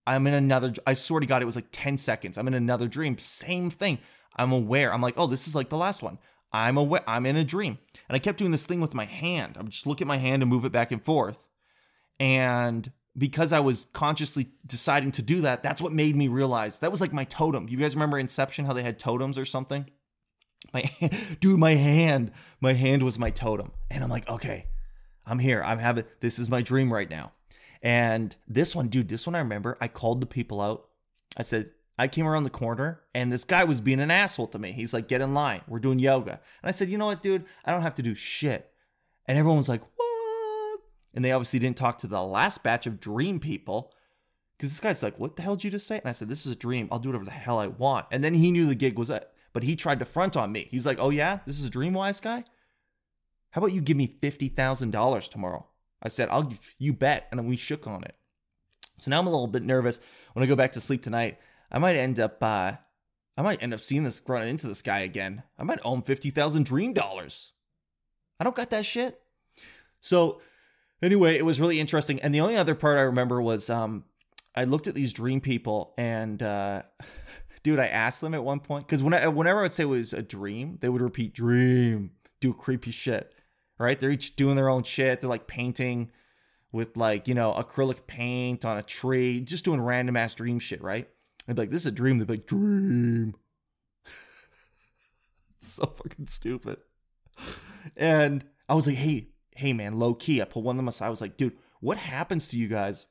I'm 0.08 0.26
in 0.28 0.34
another, 0.34 0.74
I 0.88 0.94
swear 0.96 1.20
to 1.20 1.26
God, 1.26 1.42
it 1.42 1.46
was 1.46 1.56
like 1.56 1.68
10 1.72 1.98
seconds. 1.98 2.38
I'm 2.38 2.48
in 2.48 2.54
another 2.54 2.88
dream. 2.88 3.18
Same 3.18 3.70
thing. 3.70 4.00
I'm 4.36 4.52
aware. 4.52 4.94
I'm 4.94 5.02
like, 5.02 5.16
oh, 5.18 5.28
this 5.28 5.48
is 5.48 5.56
like 5.56 5.70
the 5.70 5.78
last 5.78 6.02
one. 6.02 6.18
I'm 6.54 6.78
aware. 6.78 7.08
I'm 7.08 7.26
in 7.26 7.38
a 7.38 7.44
dream. 7.44 7.78
And 8.10 8.16
I 8.16 8.20
kept 8.20 8.38
doing 8.38 8.52
this 8.52 8.66
thing 8.66 8.82
with 8.82 8.94
my 8.94 9.06
hand. 9.06 9.56
I'm 9.58 9.70
just 9.70 9.88
look 9.88 10.02
at 10.02 10.08
my 10.08 10.18
hand 10.18 10.42
and 10.42 10.50
move 10.50 10.66
it 10.66 10.72
back 10.72 10.92
and 10.92 11.04
forth. 11.04 11.46
And 12.20 12.92
because 13.18 13.52
I 13.54 13.60
was 13.60 13.88
consciously 13.94 14.50
deciding 14.66 15.12
to 15.14 15.22
do 15.22 15.42
that, 15.42 15.64
that's 15.64 15.82
what 15.82 15.94
made 15.94 16.16
me 16.16 16.28
realize 16.28 16.80
that 16.80 16.92
was 16.92 17.02
like 17.02 17.14
my 17.14 17.24
totem. 17.26 17.68
You 17.68 17.78
guys 17.78 17.96
remember 17.96 18.20
Inception, 18.20 18.66
how 18.66 18.74
they 18.74 18.84
had 18.84 19.00
totems 19.00 19.38
or 19.38 19.46
something? 19.46 19.86
My 20.74 20.92
dude, 21.40 21.60
my 21.60 21.76
hand, 21.76 22.32
my 22.60 22.74
hand 22.74 23.04
was 23.04 23.18
my 23.18 23.32
totem. 23.32 23.72
And 23.90 24.04
I'm 24.04 24.10
like, 24.10 24.30
okay, 24.30 24.68
I'm 25.26 25.40
here. 25.40 25.62
I'm 25.64 25.80
having 25.80 26.06
this 26.20 26.40
is 26.40 26.50
my 26.50 26.62
dream 26.62 26.92
right 26.92 27.10
now. 27.10 27.32
And 27.82 28.36
this 28.48 28.76
one, 28.76 28.90
dude, 28.90 29.10
this 29.10 29.26
one 29.26 29.36
I 29.36 29.40
remember, 29.40 29.78
I 29.82 29.88
called 29.88 30.22
the 30.22 30.28
people 30.28 30.62
out. 30.62 30.88
I 31.36 31.44
said, 31.44 31.72
I 31.98 32.08
came 32.08 32.26
around 32.26 32.44
the 32.44 32.50
corner 32.50 33.02
and 33.14 33.32
this 33.32 33.44
guy 33.44 33.64
was 33.64 33.82
being 33.82 34.00
an 34.00 34.12
asshole 34.12 34.48
to 34.48 34.60
me. 34.60 34.72
He's 34.72 34.94
like, 34.94 35.08
get 35.08 35.22
in 35.22 35.34
line. 35.34 35.62
We're 35.68 35.80
doing 35.80 36.00
yoga. 36.00 36.32
And 36.32 36.70
I 36.70 36.72
said, 36.72 36.90
you 36.90 36.98
know 36.98 37.06
what, 37.06 37.22
dude? 37.22 37.46
I 37.66 37.72
don't 37.72 37.84
have 37.84 37.96
to 37.96 38.02
do 38.02 38.16
shit. 38.16 38.72
And 39.28 39.38
everyone 39.38 39.58
was 39.58 39.70
like, 39.70 39.82
what? 39.96 40.80
And 41.14 41.24
they 41.24 41.32
obviously 41.32 41.60
didn't 41.60 41.78
talk 41.78 42.00
to 42.00 42.08
the 42.08 42.22
last 42.22 42.64
batch 42.64 42.88
of 42.88 43.00
dream 43.00 43.40
people. 43.40 43.94
Because 44.58 44.72
this 44.72 44.80
guy's 44.80 45.04
like, 45.04 45.20
what 45.20 45.36
the 45.36 45.42
hell 45.42 45.56
did 45.56 45.66
you 45.66 45.72
just 45.72 45.88
say? 45.88 45.98
And 45.98 46.08
I 46.08 46.12
said, 46.12 46.30
this 46.30 46.46
is 46.46 46.52
a 46.52 46.56
dream. 46.56 46.88
I'll 46.92 47.00
do 47.00 47.10
whatever 47.10 47.26
the 47.26 47.32
hell 47.32 47.60
I 47.60 47.68
want. 47.68 48.08
And 48.12 48.24
then 48.24 48.34
he 48.34 48.52
knew 48.52 48.66
the 48.66 48.76
gig 48.76 48.98
was 48.98 49.10
it. 49.10 49.28
But 49.54 49.64
he 49.64 49.76
tried 49.76 50.00
to 50.00 50.06
front 50.06 50.38
on 50.38 50.52
me. 50.52 50.68
He's 50.72 50.86
like, 50.86 50.98
oh 51.00 51.10
yeah? 51.10 51.40
This 51.46 51.60
is 51.60 51.66
a 51.66 51.70
dream 51.70 51.94
wise 51.94 52.22
guy? 52.22 52.44
How 53.52 53.60
about 53.60 53.74
you 53.74 53.82
give 53.82 53.98
me 53.98 54.08
$50,000 54.08 55.30
tomorrow? 55.30 55.66
I 56.02 56.08
said, 56.08 56.30
I'll 56.30 56.54
you 56.78 56.94
bet. 56.94 57.28
And 57.32 57.48
we 57.48 57.58
shook 57.58 57.86
on 57.86 58.04
it. 58.04 58.16
So 59.00 59.10
now 59.12 59.20
I'm 59.20 59.28
a 59.28 59.32
little 59.32 59.48
bit 59.48 59.64
nervous. 59.64 60.00
When 60.34 60.44
I 60.44 60.48
go 60.48 60.56
back 60.56 60.72
to 60.74 60.82
sleep 60.82 61.04
tonight, 61.04 61.40
I 61.72 61.80
might 61.80 61.96
end 61.96 62.20
up 62.20 62.42
uh 62.42 62.74
I 63.38 63.42
might 63.42 63.64
end 63.64 63.74
up 63.74 63.80
seeing 63.80 64.04
this 64.04 64.22
running 64.28 64.50
into 64.50 64.68
this 64.68 64.82
guy 64.82 65.00
again. 65.00 65.44
I 65.58 65.64
might 65.64 65.84
him 65.84 66.02
fifty 66.02 66.30
thousand 66.30 66.66
dream 66.66 66.94
dollars. 66.94 67.54
I 68.40 68.44
don't 68.44 68.56
got 68.56 68.70
that 68.72 68.86
shit. 68.86 69.22
So 70.00 70.42
anyway, 71.02 71.38
it 71.38 71.46
was 71.46 71.62
really 71.62 71.80
interesting. 71.80 72.22
And 72.22 72.34
the 72.34 72.42
only 72.42 72.58
other 72.58 72.76
part 72.76 72.98
I 72.98 73.02
remember 73.02 73.42
was 73.42 73.70
um 73.70 74.06
I 74.56 74.66
looked 74.66 74.88
at 74.88 74.96
these 74.96 75.14
dream 75.14 75.42
people 75.42 75.94
and 75.98 76.42
uh 76.42 76.84
dude, 77.64 77.80
I 77.80 77.88
asked 77.88 78.22
them 78.22 78.34
at 78.34 78.44
one 78.44 78.60
point 78.60 78.88
because 78.88 79.04
when 79.04 79.14
I, 79.14 79.28
whenever 79.28 79.60
I 79.60 79.64
would 79.64 79.74
say 79.74 79.84
it 79.84 79.88
was 79.88 80.14
a 80.14 80.22
dream, 80.22 80.78
they 80.82 80.90
would 80.90 81.02
repeat 81.02 81.34
dream, 81.34 82.12
do 82.40 82.54
creepy 82.54 82.92
shit 82.92 83.34
right? 83.82 84.00
They're 84.00 84.12
each 84.12 84.36
doing 84.36 84.56
their 84.56 84.70
own 84.70 84.84
shit. 84.84 85.20
They're 85.20 85.30
like 85.30 85.48
painting 85.48 86.12
with 86.72 86.96
like, 86.96 87.28
you 87.28 87.34
know, 87.34 87.52
acrylic 87.54 88.08
paint 88.08 88.64
on 88.64 88.78
a 88.78 88.84
tree, 88.84 89.42
just 89.42 89.66
doing 89.66 89.82
random 89.82 90.16
ass 90.16 90.36
dream 90.36 90.60
shit, 90.60 90.82
right? 90.82 91.10
They'd 91.52 91.56
be 91.56 91.62
like, 91.64 91.70
this 91.70 91.82
is 91.82 91.88
a 91.88 91.92
dream. 91.92 92.18
They'd 92.18 92.28
be 92.28 92.34
like, 92.36 92.48
dream. 92.48 93.36
so 95.60 95.86
fucking 95.86 96.28
stupid. 96.28 96.78
And 97.98 98.46
I 98.70 98.74
was 98.74 98.88
like, 98.88 98.96
hey, 98.96 99.28
hey 99.54 99.74
man, 99.74 100.00
low 100.00 100.14
key. 100.14 100.42
I 100.42 100.46
pulled 100.46 100.64
one 100.64 100.76
of 100.76 100.78
them 100.78 100.88
aside. 100.88 101.08
I 101.08 101.10
was 101.10 101.20
like, 101.20 101.36
dude, 101.36 101.58
what 101.82 101.98
happens 101.98 102.48
to 102.50 102.58
you 102.58 102.70
guys? 102.70 103.06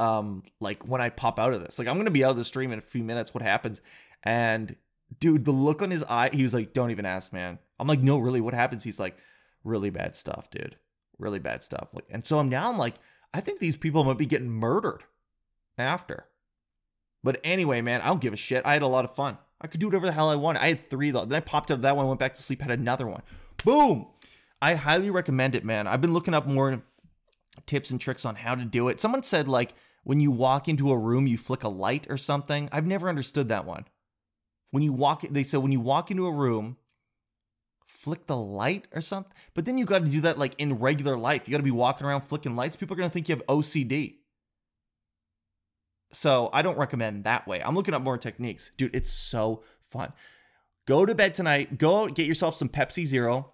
Um, 0.00 0.42
like 0.58 0.82
when 0.82 1.00
I 1.00 1.10
pop 1.10 1.38
out 1.38 1.52
of 1.54 1.62
this, 1.62 1.78
like 1.78 1.86
I'm 1.86 1.96
gonna 1.96 2.10
be 2.10 2.24
out 2.24 2.32
of 2.32 2.36
the 2.36 2.44
stream 2.44 2.72
in 2.72 2.80
a 2.80 2.82
few 2.82 3.04
minutes. 3.04 3.32
What 3.32 3.44
happens? 3.44 3.80
And 4.24 4.74
dude, 5.20 5.44
the 5.44 5.52
look 5.52 5.80
on 5.80 5.92
his 5.92 6.02
eye, 6.02 6.30
he 6.32 6.42
was 6.42 6.54
like, 6.54 6.72
"Don't 6.72 6.90
even 6.90 7.06
ask, 7.06 7.32
man." 7.32 7.60
I'm 7.78 7.86
like, 7.86 8.00
"No, 8.00 8.18
really, 8.18 8.40
what 8.40 8.54
happens?" 8.54 8.82
He's 8.82 8.98
like, 8.98 9.16
really 9.62 9.90
bad 9.90 10.16
stuff, 10.16 10.50
dude. 10.50 10.76
Really 11.18 11.38
bad 11.38 11.62
stuff. 11.62 11.90
Like, 11.92 12.06
and 12.10 12.24
so 12.24 12.40
I'm 12.40 12.48
now 12.48 12.68
I'm 12.68 12.78
like, 12.78 12.94
I 13.32 13.40
think 13.40 13.60
these 13.60 13.76
people 13.76 14.02
might 14.02 14.18
be 14.18 14.26
getting 14.26 14.50
murdered. 14.50 15.04
after. 15.78 16.26
But 17.24 17.40
anyway, 17.42 17.80
man, 17.80 18.02
I 18.02 18.08
don't 18.08 18.20
give 18.20 18.34
a 18.34 18.36
shit. 18.36 18.64
I 18.66 18.74
had 18.74 18.82
a 18.82 18.86
lot 18.86 19.06
of 19.06 19.14
fun. 19.14 19.38
I 19.60 19.66
could 19.66 19.80
do 19.80 19.86
whatever 19.86 20.06
the 20.06 20.12
hell 20.12 20.28
I 20.28 20.34
wanted. 20.36 20.62
I 20.62 20.68
had 20.68 20.80
three 20.80 21.10
though. 21.10 21.24
Then 21.24 21.36
I 21.36 21.40
popped 21.40 21.70
out 21.70 21.76
of 21.76 21.82
that 21.82 21.96
one, 21.96 22.06
went 22.06 22.20
back 22.20 22.34
to 22.34 22.42
sleep, 22.42 22.60
had 22.60 22.70
another 22.70 23.06
one. 23.06 23.22
Boom. 23.64 24.06
I 24.60 24.74
highly 24.74 25.10
recommend 25.10 25.54
it, 25.54 25.64
man. 25.64 25.86
I've 25.86 26.02
been 26.02 26.12
looking 26.12 26.34
up 26.34 26.46
more 26.46 26.82
tips 27.66 27.90
and 27.90 28.00
tricks 28.00 28.26
on 28.26 28.36
how 28.36 28.54
to 28.54 28.64
do 28.64 28.88
it. 28.88 29.00
Someone 29.00 29.22
said 29.22 29.48
like 29.48 29.74
when 30.04 30.20
you 30.20 30.30
walk 30.30 30.68
into 30.68 30.92
a 30.92 30.98
room, 30.98 31.26
you 31.26 31.38
flick 31.38 31.64
a 31.64 31.68
light 31.68 32.06
or 32.10 32.18
something. 32.18 32.68
I've 32.70 32.86
never 32.86 33.08
understood 33.08 33.48
that 33.48 33.64
one. 33.64 33.86
When 34.70 34.82
you 34.82 34.92
walk, 34.92 35.22
they 35.22 35.44
said 35.44 35.58
when 35.58 35.72
you 35.72 35.80
walk 35.80 36.10
into 36.10 36.26
a 36.26 36.32
room, 36.32 36.76
flick 37.86 38.26
the 38.26 38.36
light 38.36 38.86
or 38.92 39.00
something. 39.00 39.32
But 39.54 39.64
then 39.64 39.78
you 39.78 39.86
got 39.86 40.04
to 40.04 40.10
do 40.10 40.20
that 40.22 40.36
like 40.36 40.54
in 40.58 40.78
regular 40.78 41.16
life. 41.16 41.48
You 41.48 41.52
got 41.52 41.58
to 41.58 41.62
be 41.62 41.70
walking 41.70 42.06
around 42.06 42.22
flicking 42.22 42.54
lights. 42.54 42.76
People 42.76 42.98
are 42.98 43.00
to 43.00 43.08
think 43.08 43.30
you 43.30 43.34
have 43.34 43.46
OCD. 43.46 44.16
So 46.14 46.48
I 46.52 46.62
don't 46.62 46.78
recommend 46.78 47.24
that 47.24 47.46
way. 47.46 47.60
I'm 47.62 47.74
looking 47.74 47.92
up 47.92 48.02
more 48.02 48.18
techniques. 48.18 48.70
Dude, 48.76 48.94
it's 48.94 49.10
so 49.10 49.62
fun. 49.90 50.12
Go 50.86 51.04
to 51.04 51.14
bed 51.14 51.34
tonight. 51.34 51.78
Go 51.78 52.08
get 52.08 52.26
yourself 52.26 52.54
some 52.54 52.68
Pepsi 52.68 53.06
Zero 53.06 53.52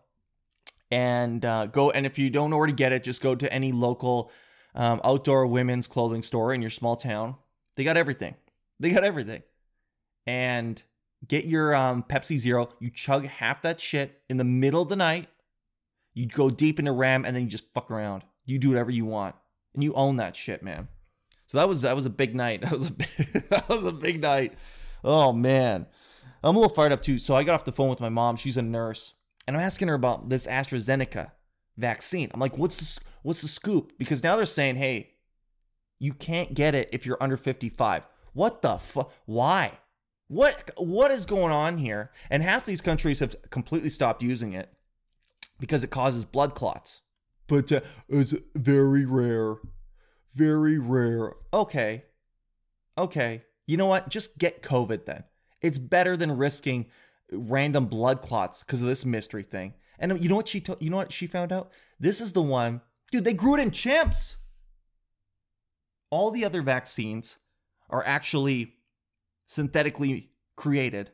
and 0.91 1.45
uh, 1.45 1.67
go. 1.67 1.91
And 1.91 2.05
if 2.05 2.19
you 2.19 2.29
don't 2.29 2.51
to 2.51 2.73
get 2.73 2.93
it, 2.93 3.03
just 3.03 3.23
go 3.23 3.35
to 3.35 3.53
any 3.53 3.73
local 3.73 4.31
um, 4.75 5.01
outdoor 5.05 5.47
women's 5.47 5.87
clothing 5.87 6.23
store 6.23 6.53
in 6.53 6.61
your 6.61 6.71
small 6.71 6.97
town. 6.97 7.37
They 7.77 7.85
got 7.85 7.97
everything. 7.97 8.35
They 8.79 8.91
got 8.91 9.05
everything. 9.05 9.43
And 10.27 10.83
get 11.27 11.45
your 11.45 11.75
um, 11.75 12.03
Pepsi 12.03 12.37
Zero. 12.37 12.71
You 12.79 12.91
chug 12.91 13.27
half 13.27 13.63
that 13.63 13.81
shit 13.81 14.21
in 14.29 14.37
the 14.37 14.45
middle 14.45 14.83
of 14.83 14.89
the 14.89 14.97
night. 14.97 15.29
You 16.13 16.27
go 16.27 16.51
deep 16.51 16.79
into 16.79 16.93
REM 16.93 17.25
and 17.25 17.35
then 17.35 17.45
you 17.45 17.49
just 17.49 17.73
fuck 17.73 17.91
around. 17.91 18.25
You 18.45 18.59
do 18.59 18.69
whatever 18.69 18.91
you 18.91 19.07
want. 19.07 19.35
And 19.73 19.85
you 19.85 19.95
own 19.95 20.17
that 20.17 20.35
shit, 20.35 20.63
man. 20.63 20.89
So 21.51 21.59
that 21.59 21.69
was 21.69 21.81
that 21.81 21.97
was 21.97 22.07
a 22.07 22.11
big 22.11 22.37
night. 22.37 22.61
That 22.63 22.71
was 22.71 22.87
a 22.87 22.93
big, 22.93 23.49
that 23.51 23.69
was 23.69 23.85
a 23.85 23.91
big 23.91 24.21
night. 24.21 24.55
Oh 25.03 25.33
man. 25.33 25.87
I'm 26.45 26.55
a 26.55 26.59
little 26.61 26.73
fired 26.73 26.93
up 26.93 27.03
too. 27.03 27.19
So 27.19 27.35
I 27.35 27.43
got 27.43 27.55
off 27.55 27.65
the 27.65 27.73
phone 27.73 27.91
with 27.91 27.99
my 27.99 28.09
mom. 28.09 28.37
She's 28.37 28.57
a 28.57 28.63
nurse. 28.63 29.15
And 29.49 29.57
I'm 29.57 29.63
asking 29.65 29.89
her 29.89 29.95
about 29.95 30.29
this 30.29 30.47
AstraZeneca 30.47 31.33
vaccine. 31.77 32.31
I'm 32.33 32.39
like, 32.39 32.57
what's 32.57 32.77
the, 32.77 33.05
what's 33.25 33.43
the 33.43 33.49
scoop? 33.49 33.95
Because 33.99 34.23
now 34.23 34.37
they're 34.37 34.45
saying, 34.45 34.77
hey, 34.77 35.15
you 35.99 36.13
can't 36.13 36.55
get 36.55 36.77
it 36.77 36.89
if 36.93 37.05
you're 37.05 37.21
under 37.21 37.37
55. 37.37 38.05
What 38.33 38.63
the 38.63 38.79
fuck? 38.79 39.13
Why? 39.27 39.73
What 40.29 40.71
what 40.77 41.11
is 41.11 41.27
going 41.27 41.53
on 41.53 41.79
here? 41.79 42.13
And 42.31 42.45
half 42.45 42.65
these 42.65 42.81
countries 42.81 43.19
have 43.19 43.35
completely 43.51 43.91
stopped 43.91 44.23
using 44.23 44.53
it 44.53 44.73
because 45.59 45.83
it 45.83 45.91
causes 45.91 46.25
blood 46.25 46.55
clots. 46.55 47.01
But 47.49 47.73
uh, 47.73 47.81
it's 48.09 48.35
very 48.55 49.05
rare. 49.05 49.57
Very 50.35 50.79
rare. 50.79 51.35
Okay. 51.53 52.05
Okay. 52.97 53.45
You 53.67 53.77
know 53.77 53.87
what? 53.87 54.09
Just 54.09 54.39
get 54.39 54.63
COVID 54.63 55.07
then. 55.07 55.25
It's 55.61 55.79
better 55.79 56.17
than 56.17 56.37
risking 56.37 56.87
random 57.33 57.87
blood 57.87 58.23
clots 58.23 58.63
because 58.63 58.83
of 58.83 58.89
this 58.89 59.05
mystery 59.05 59.43
thing. 59.43 59.75
And 59.99 60.23
you 60.23 60.29
know 60.29 60.37
what 60.37 60.49
she 60.49 60.61
to- 60.63 60.79
you 60.81 60.91
know 60.91 60.97
what 60.97 61.13
she 61.13 61.27
found 61.27 61.53
out? 61.53 61.71
This 61.99 62.21
is 62.21 62.33
the 62.33 62.43
one, 62.43 62.81
dude, 63.13 63.25
they 63.25 63.35
grew 63.35 63.55
it 63.55 63.61
in 63.61 63.71
chimps. 63.71 64.37
All 66.11 66.31
the 66.31 66.45
other 66.45 66.63
vaccines 66.63 67.37
are 67.89 68.05
actually 68.05 68.77
synthetically 69.47 70.31
created. 70.57 71.13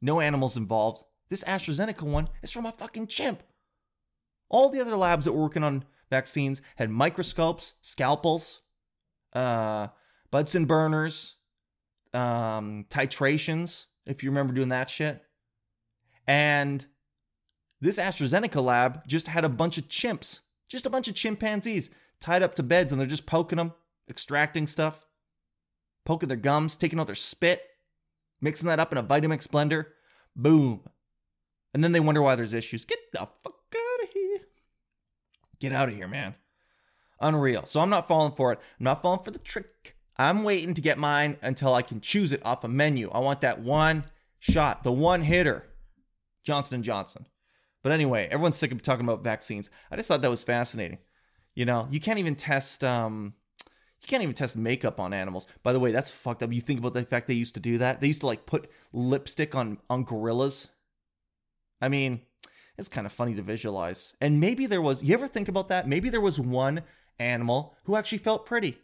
No 0.00 0.20
animals 0.20 0.56
involved. 0.56 1.04
This 1.28 1.44
AstraZeneca 1.44 2.02
one 2.02 2.28
is 2.42 2.50
from 2.50 2.66
a 2.66 2.72
fucking 2.72 3.06
chimp. 3.06 3.42
All 4.48 4.68
the 4.68 4.80
other 4.80 4.96
labs 4.96 5.24
that 5.24 5.32
were 5.32 5.42
working 5.42 5.64
on 5.64 5.84
vaccines 6.10 6.62
had 6.76 6.90
microscopes, 6.90 7.74
scalpels, 7.82 8.62
uh, 9.32 9.88
Bunsen 10.30 10.66
burners, 10.66 11.36
um, 12.12 12.84
titrations, 12.90 13.86
if 14.04 14.22
you 14.22 14.30
remember 14.30 14.52
doing 14.52 14.68
that 14.68 14.90
shit. 14.90 15.22
And 16.26 16.84
this 17.80 17.98
AstraZeneca 17.98 18.62
lab 18.62 19.06
just 19.06 19.28
had 19.28 19.44
a 19.44 19.48
bunch 19.48 19.78
of 19.78 19.88
chimps, 19.88 20.40
just 20.68 20.84
a 20.84 20.90
bunch 20.90 21.08
of 21.08 21.14
chimpanzees 21.14 21.88
tied 22.20 22.42
up 22.42 22.54
to 22.56 22.62
beds, 22.62 22.92
and 22.92 23.00
they're 23.00 23.08
just 23.08 23.26
poking 23.26 23.56
them, 23.56 23.72
extracting 24.08 24.66
stuff 24.66 25.06
poking 26.08 26.30
their 26.30 26.38
gums, 26.38 26.74
taking 26.78 26.98
out 26.98 27.06
their 27.06 27.14
spit, 27.14 27.60
mixing 28.40 28.66
that 28.66 28.80
up 28.80 28.90
in 28.90 28.98
a 28.98 29.02
Vitamix 29.02 29.46
blender. 29.46 29.84
Boom. 30.34 30.80
And 31.74 31.84
then 31.84 31.92
they 31.92 32.00
wonder 32.00 32.22
why 32.22 32.34
there's 32.34 32.54
issues. 32.54 32.86
Get 32.86 32.98
the 33.12 33.28
fuck. 33.42 33.57
Get 35.60 35.72
out 35.72 35.88
of 35.88 35.94
here, 35.94 36.08
man. 36.08 36.34
Unreal. 37.20 37.64
So 37.64 37.80
I'm 37.80 37.90
not 37.90 38.06
falling 38.06 38.32
for 38.32 38.52
it. 38.52 38.60
I'm 38.78 38.84
not 38.84 39.02
falling 39.02 39.24
for 39.24 39.30
the 39.30 39.38
trick. 39.38 39.96
I'm 40.16 40.44
waiting 40.44 40.74
to 40.74 40.80
get 40.80 40.98
mine 40.98 41.36
until 41.42 41.74
I 41.74 41.82
can 41.82 42.00
choose 42.00 42.32
it 42.32 42.44
off 42.44 42.64
a 42.64 42.68
menu. 42.68 43.10
I 43.10 43.18
want 43.18 43.40
that 43.40 43.60
one 43.60 44.04
shot, 44.38 44.82
the 44.82 44.92
one 44.92 45.22
hitter. 45.22 45.64
Johnson 46.44 46.82
& 46.82 46.84
Johnson. 46.84 47.26
But 47.82 47.92
anyway, 47.92 48.26
everyone's 48.30 48.56
sick 48.56 48.72
of 48.72 48.82
talking 48.82 49.04
about 49.04 49.22
vaccines. 49.22 49.70
I 49.90 49.96
just 49.96 50.08
thought 50.08 50.22
that 50.22 50.30
was 50.30 50.42
fascinating. 50.42 50.98
You 51.54 51.64
know, 51.64 51.88
you 51.90 52.00
can't 52.00 52.18
even 52.18 52.36
test 52.36 52.82
um, 52.84 53.34
you 54.00 54.06
can't 54.06 54.22
even 54.22 54.34
test 54.34 54.56
makeup 54.56 55.00
on 55.00 55.12
animals. 55.12 55.46
By 55.62 55.72
the 55.72 55.80
way, 55.80 55.92
that's 55.92 56.10
fucked 56.10 56.42
up. 56.42 56.52
You 56.52 56.60
think 56.60 56.78
about 56.78 56.94
the 56.94 57.04
fact 57.04 57.26
they 57.26 57.34
used 57.34 57.54
to 57.54 57.60
do 57.60 57.78
that. 57.78 58.00
They 58.00 58.06
used 58.06 58.20
to 58.20 58.26
like 58.26 58.46
put 58.46 58.70
lipstick 58.92 59.54
on 59.54 59.78
on 59.90 60.04
gorillas. 60.04 60.68
I 61.80 61.88
mean, 61.88 62.22
it's 62.78 62.88
kind 62.88 63.06
of 63.06 63.12
funny 63.12 63.34
to 63.34 63.42
visualize. 63.42 64.14
And 64.20 64.40
maybe 64.40 64.66
there 64.66 64.82
was. 64.82 65.02
You 65.02 65.14
ever 65.14 65.26
think 65.26 65.48
about 65.48 65.68
that? 65.68 65.88
Maybe 65.88 66.10
there 66.10 66.20
was 66.20 66.38
one 66.38 66.82
animal 67.18 67.76
who 67.84 67.96
actually 67.96 68.18
felt 68.18 68.46
pretty. 68.46 68.78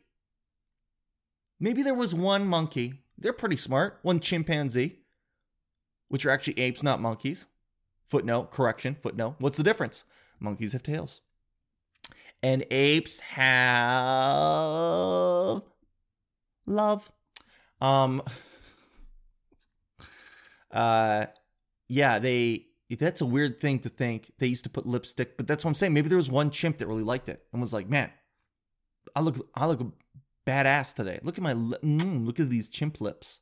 Maybe 1.61 1.83
there 1.83 1.94
was 1.94 2.14
one 2.14 2.46
monkey. 2.46 3.02
They're 3.16 3.33
pretty 3.33 3.57
smart. 3.57 4.00
One 4.02 4.20
chimpanzee, 4.20 4.98
which 6.09 6.26
are 6.26 6.30
actually 6.30 6.59
apes, 6.59 6.83
not 6.83 7.00
monkeys. 7.00 7.46
Footnote, 8.09 8.50
correction, 8.50 8.96
footnote. 9.00 9.37
What's 9.38 9.57
the 9.57 9.62
difference? 9.62 10.04
Monkeys 10.40 10.72
have 10.72 10.83
tails 10.83 11.20
and 12.44 12.64
apes 12.70 13.20
have 13.20 13.42
love. 16.66 17.11
Um 17.80 18.22
uh 20.70 21.26
yeah, 21.88 22.18
they 22.18 22.66
that's 22.90 23.20
a 23.20 23.27
weird 23.27 23.61
thing 23.61 23.79
to 23.81 23.88
think. 23.88 24.33
They 24.38 24.47
used 24.47 24.64
to 24.64 24.70
put 24.70 24.87
lipstick, 24.87 25.37
but 25.37 25.47
that's 25.47 25.64
what 25.64 25.70
I'm 25.70 25.75
saying. 25.75 25.92
Maybe 25.94 26.09
there 26.09 26.16
was 26.16 26.31
one 26.31 26.51
chimp 26.51 26.79
that 26.79 26.87
really 26.87 27.03
liked 27.03 27.29
it 27.29 27.44
and 27.53 27.61
was 27.61 27.73
like, 27.73 27.88
"Man, 27.88 28.11
I 29.16 29.20
look 29.20 29.49
I 29.55 29.66
look 29.66 29.81
badass 30.47 30.94
today. 30.94 31.20
Look 31.23 31.38
at 31.38 31.44
my 31.44 31.55
mm, 31.55 32.27
look 32.27 32.40
at 32.40 32.51
these 32.51 32.68
chimp 32.68 33.01
lips. 33.01 33.40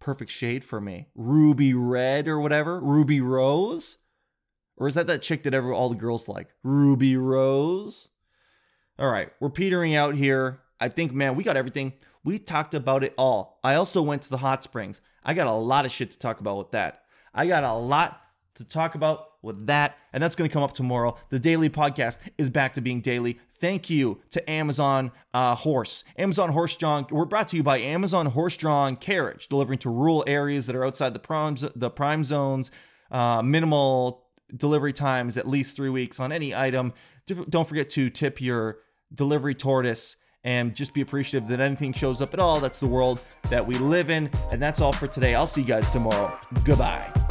Perfect 0.00 0.30
shade 0.30 0.64
for 0.64 0.80
me. 0.80 1.08
Ruby 1.14 1.74
red 1.74 2.28
or 2.28 2.40
whatever, 2.40 2.80
ruby 2.80 3.20
rose." 3.20 3.98
Or 4.80 4.88
is 4.88 4.94
that 4.94 5.06
that 5.08 5.20
chick 5.20 5.42
that 5.42 5.52
ever 5.52 5.74
all 5.74 5.90
the 5.90 5.94
girls 5.94 6.26
like? 6.26 6.54
Ruby 6.64 7.14
Rose? 7.14 8.08
All 8.98 9.10
right, 9.10 9.30
we're 9.38 9.50
petering 9.50 9.94
out 9.94 10.14
here. 10.14 10.62
I 10.80 10.88
think, 10.88 11.12
man, 11.12 11.36
we 11.36 11.44
got 11.44 11.58
everything. 11.58 11.92
We 12.24 12.38
talked 12.38 12.74
about 12.74 13.04
it 13.04 13.12
all. 13.18 13.60
I 13.62 13.74
also 13.74 14.00
went 14.00 14.22
to 14.22 14.30
the 14.30 14.38
hot 14.38 14.64
springs. 14.64 15.02
I 15.22 15.34
got 15.34 15.46
a 15.46 15.52
lot 15.52 15.84
of 15.84 15.92
shit 15.92 16.10
to 16.12 16.18
talk 16.18 16.40
about 16.40 16.56
with 16.56 16.70
that. 16.70 17.02
I 17.34 17.46
got 17.46 17.62
a 17.62 17.74
lot 17.74 18.22
to 18.54 18.64
talk 18.64 18.94
about 18.94 19.26
with 19.42 19.66
that, 19.66 19.96
and 20.12 20.22
that's 20.22 20.34
going 20.34 20.48
to 20.48 20.52
come 20.52 20.62
up 20.62 20.72
tomorrow. 20.72 21.16
The 21.30 21.38
daily 21.38 21.70
podcast 21.70 22.18
is 22.36 22.50
back 22.50 22.74
to 22.74 22.80
being 22.80 23.00
daily. 23.00 23.38
Thank 23.58 23.88
you 23.90 24.20
to 24.30 24.50
Amazon 24.50 25.12
uh, 25.32 25.54
Horse. 25.54 26.04
Amazon 26.16 26.50
Horse 26.50 26.76
Drawn. 26.76 27.06
We're 27.10 27.24
brought 27.24 27.48
to 27.48 27.56
you 27.56 27.62
by 27.62 27.78
Amazon 27.78 28.26
Horse 28.26 28.56
Drawn 28.56 28.96
Carriage, 28.96 29.48
delivering 29.48 29.78
to 29.80 29.90
rural 29.90 30.24
areas 30.26 30.66
that 30.66 30.76
are 30.76 30.84
outside 30.84 31.14
the 31.14 31.20
prime 31.20 31.56
the 31.74 31.90
prime 31.90 32.24
zones. 32.24 32.70
Uh, 33.10 33.42
minimal 33.42 34.24
delivery 34.56 34.92
times 34.92 35.36
at 35.36 35.48
least 35.48 35.76
three 35.76 35.88
weeks 35.88 36.20
on 36.20 36.32
any 36.32 36.54
item. 36.54 36.92
Don't 37.26 37.66
forget 37.66 37.90
to 37.90 38.10
tip 38.10 38.40
your 38.40 38.78
delivery 39.14 39.54
tortoise 39.54 40.16
and 40.44 40.74
just 40.74 40.94
be 40.94 41.00
appreciative 41.00 41.48
that 41.48 41.60
anything 41.60 41.92
shows 41.92 42.20
up 42.20 42.34
at 42.34 42.40
all. 42.40 42.60
That's 42.60 42.80
the 42.80 42.86
world 42.86 43.24
that 43.50 43.66
we 43.66 43.74
live 43.74 44.10
in. 44.10 44.30
And 44.50 44.62
that's 44.62 44.80
all 44.80 44.92
for 44.92 45.06
today. 45.06 45.34
I'll 45.34 45.46
see 45.46 45.60
you 45.60 45.66
guys 45.66 45.88
tomorrow. 45.90 46.38
Goodbye. 46.64 47.29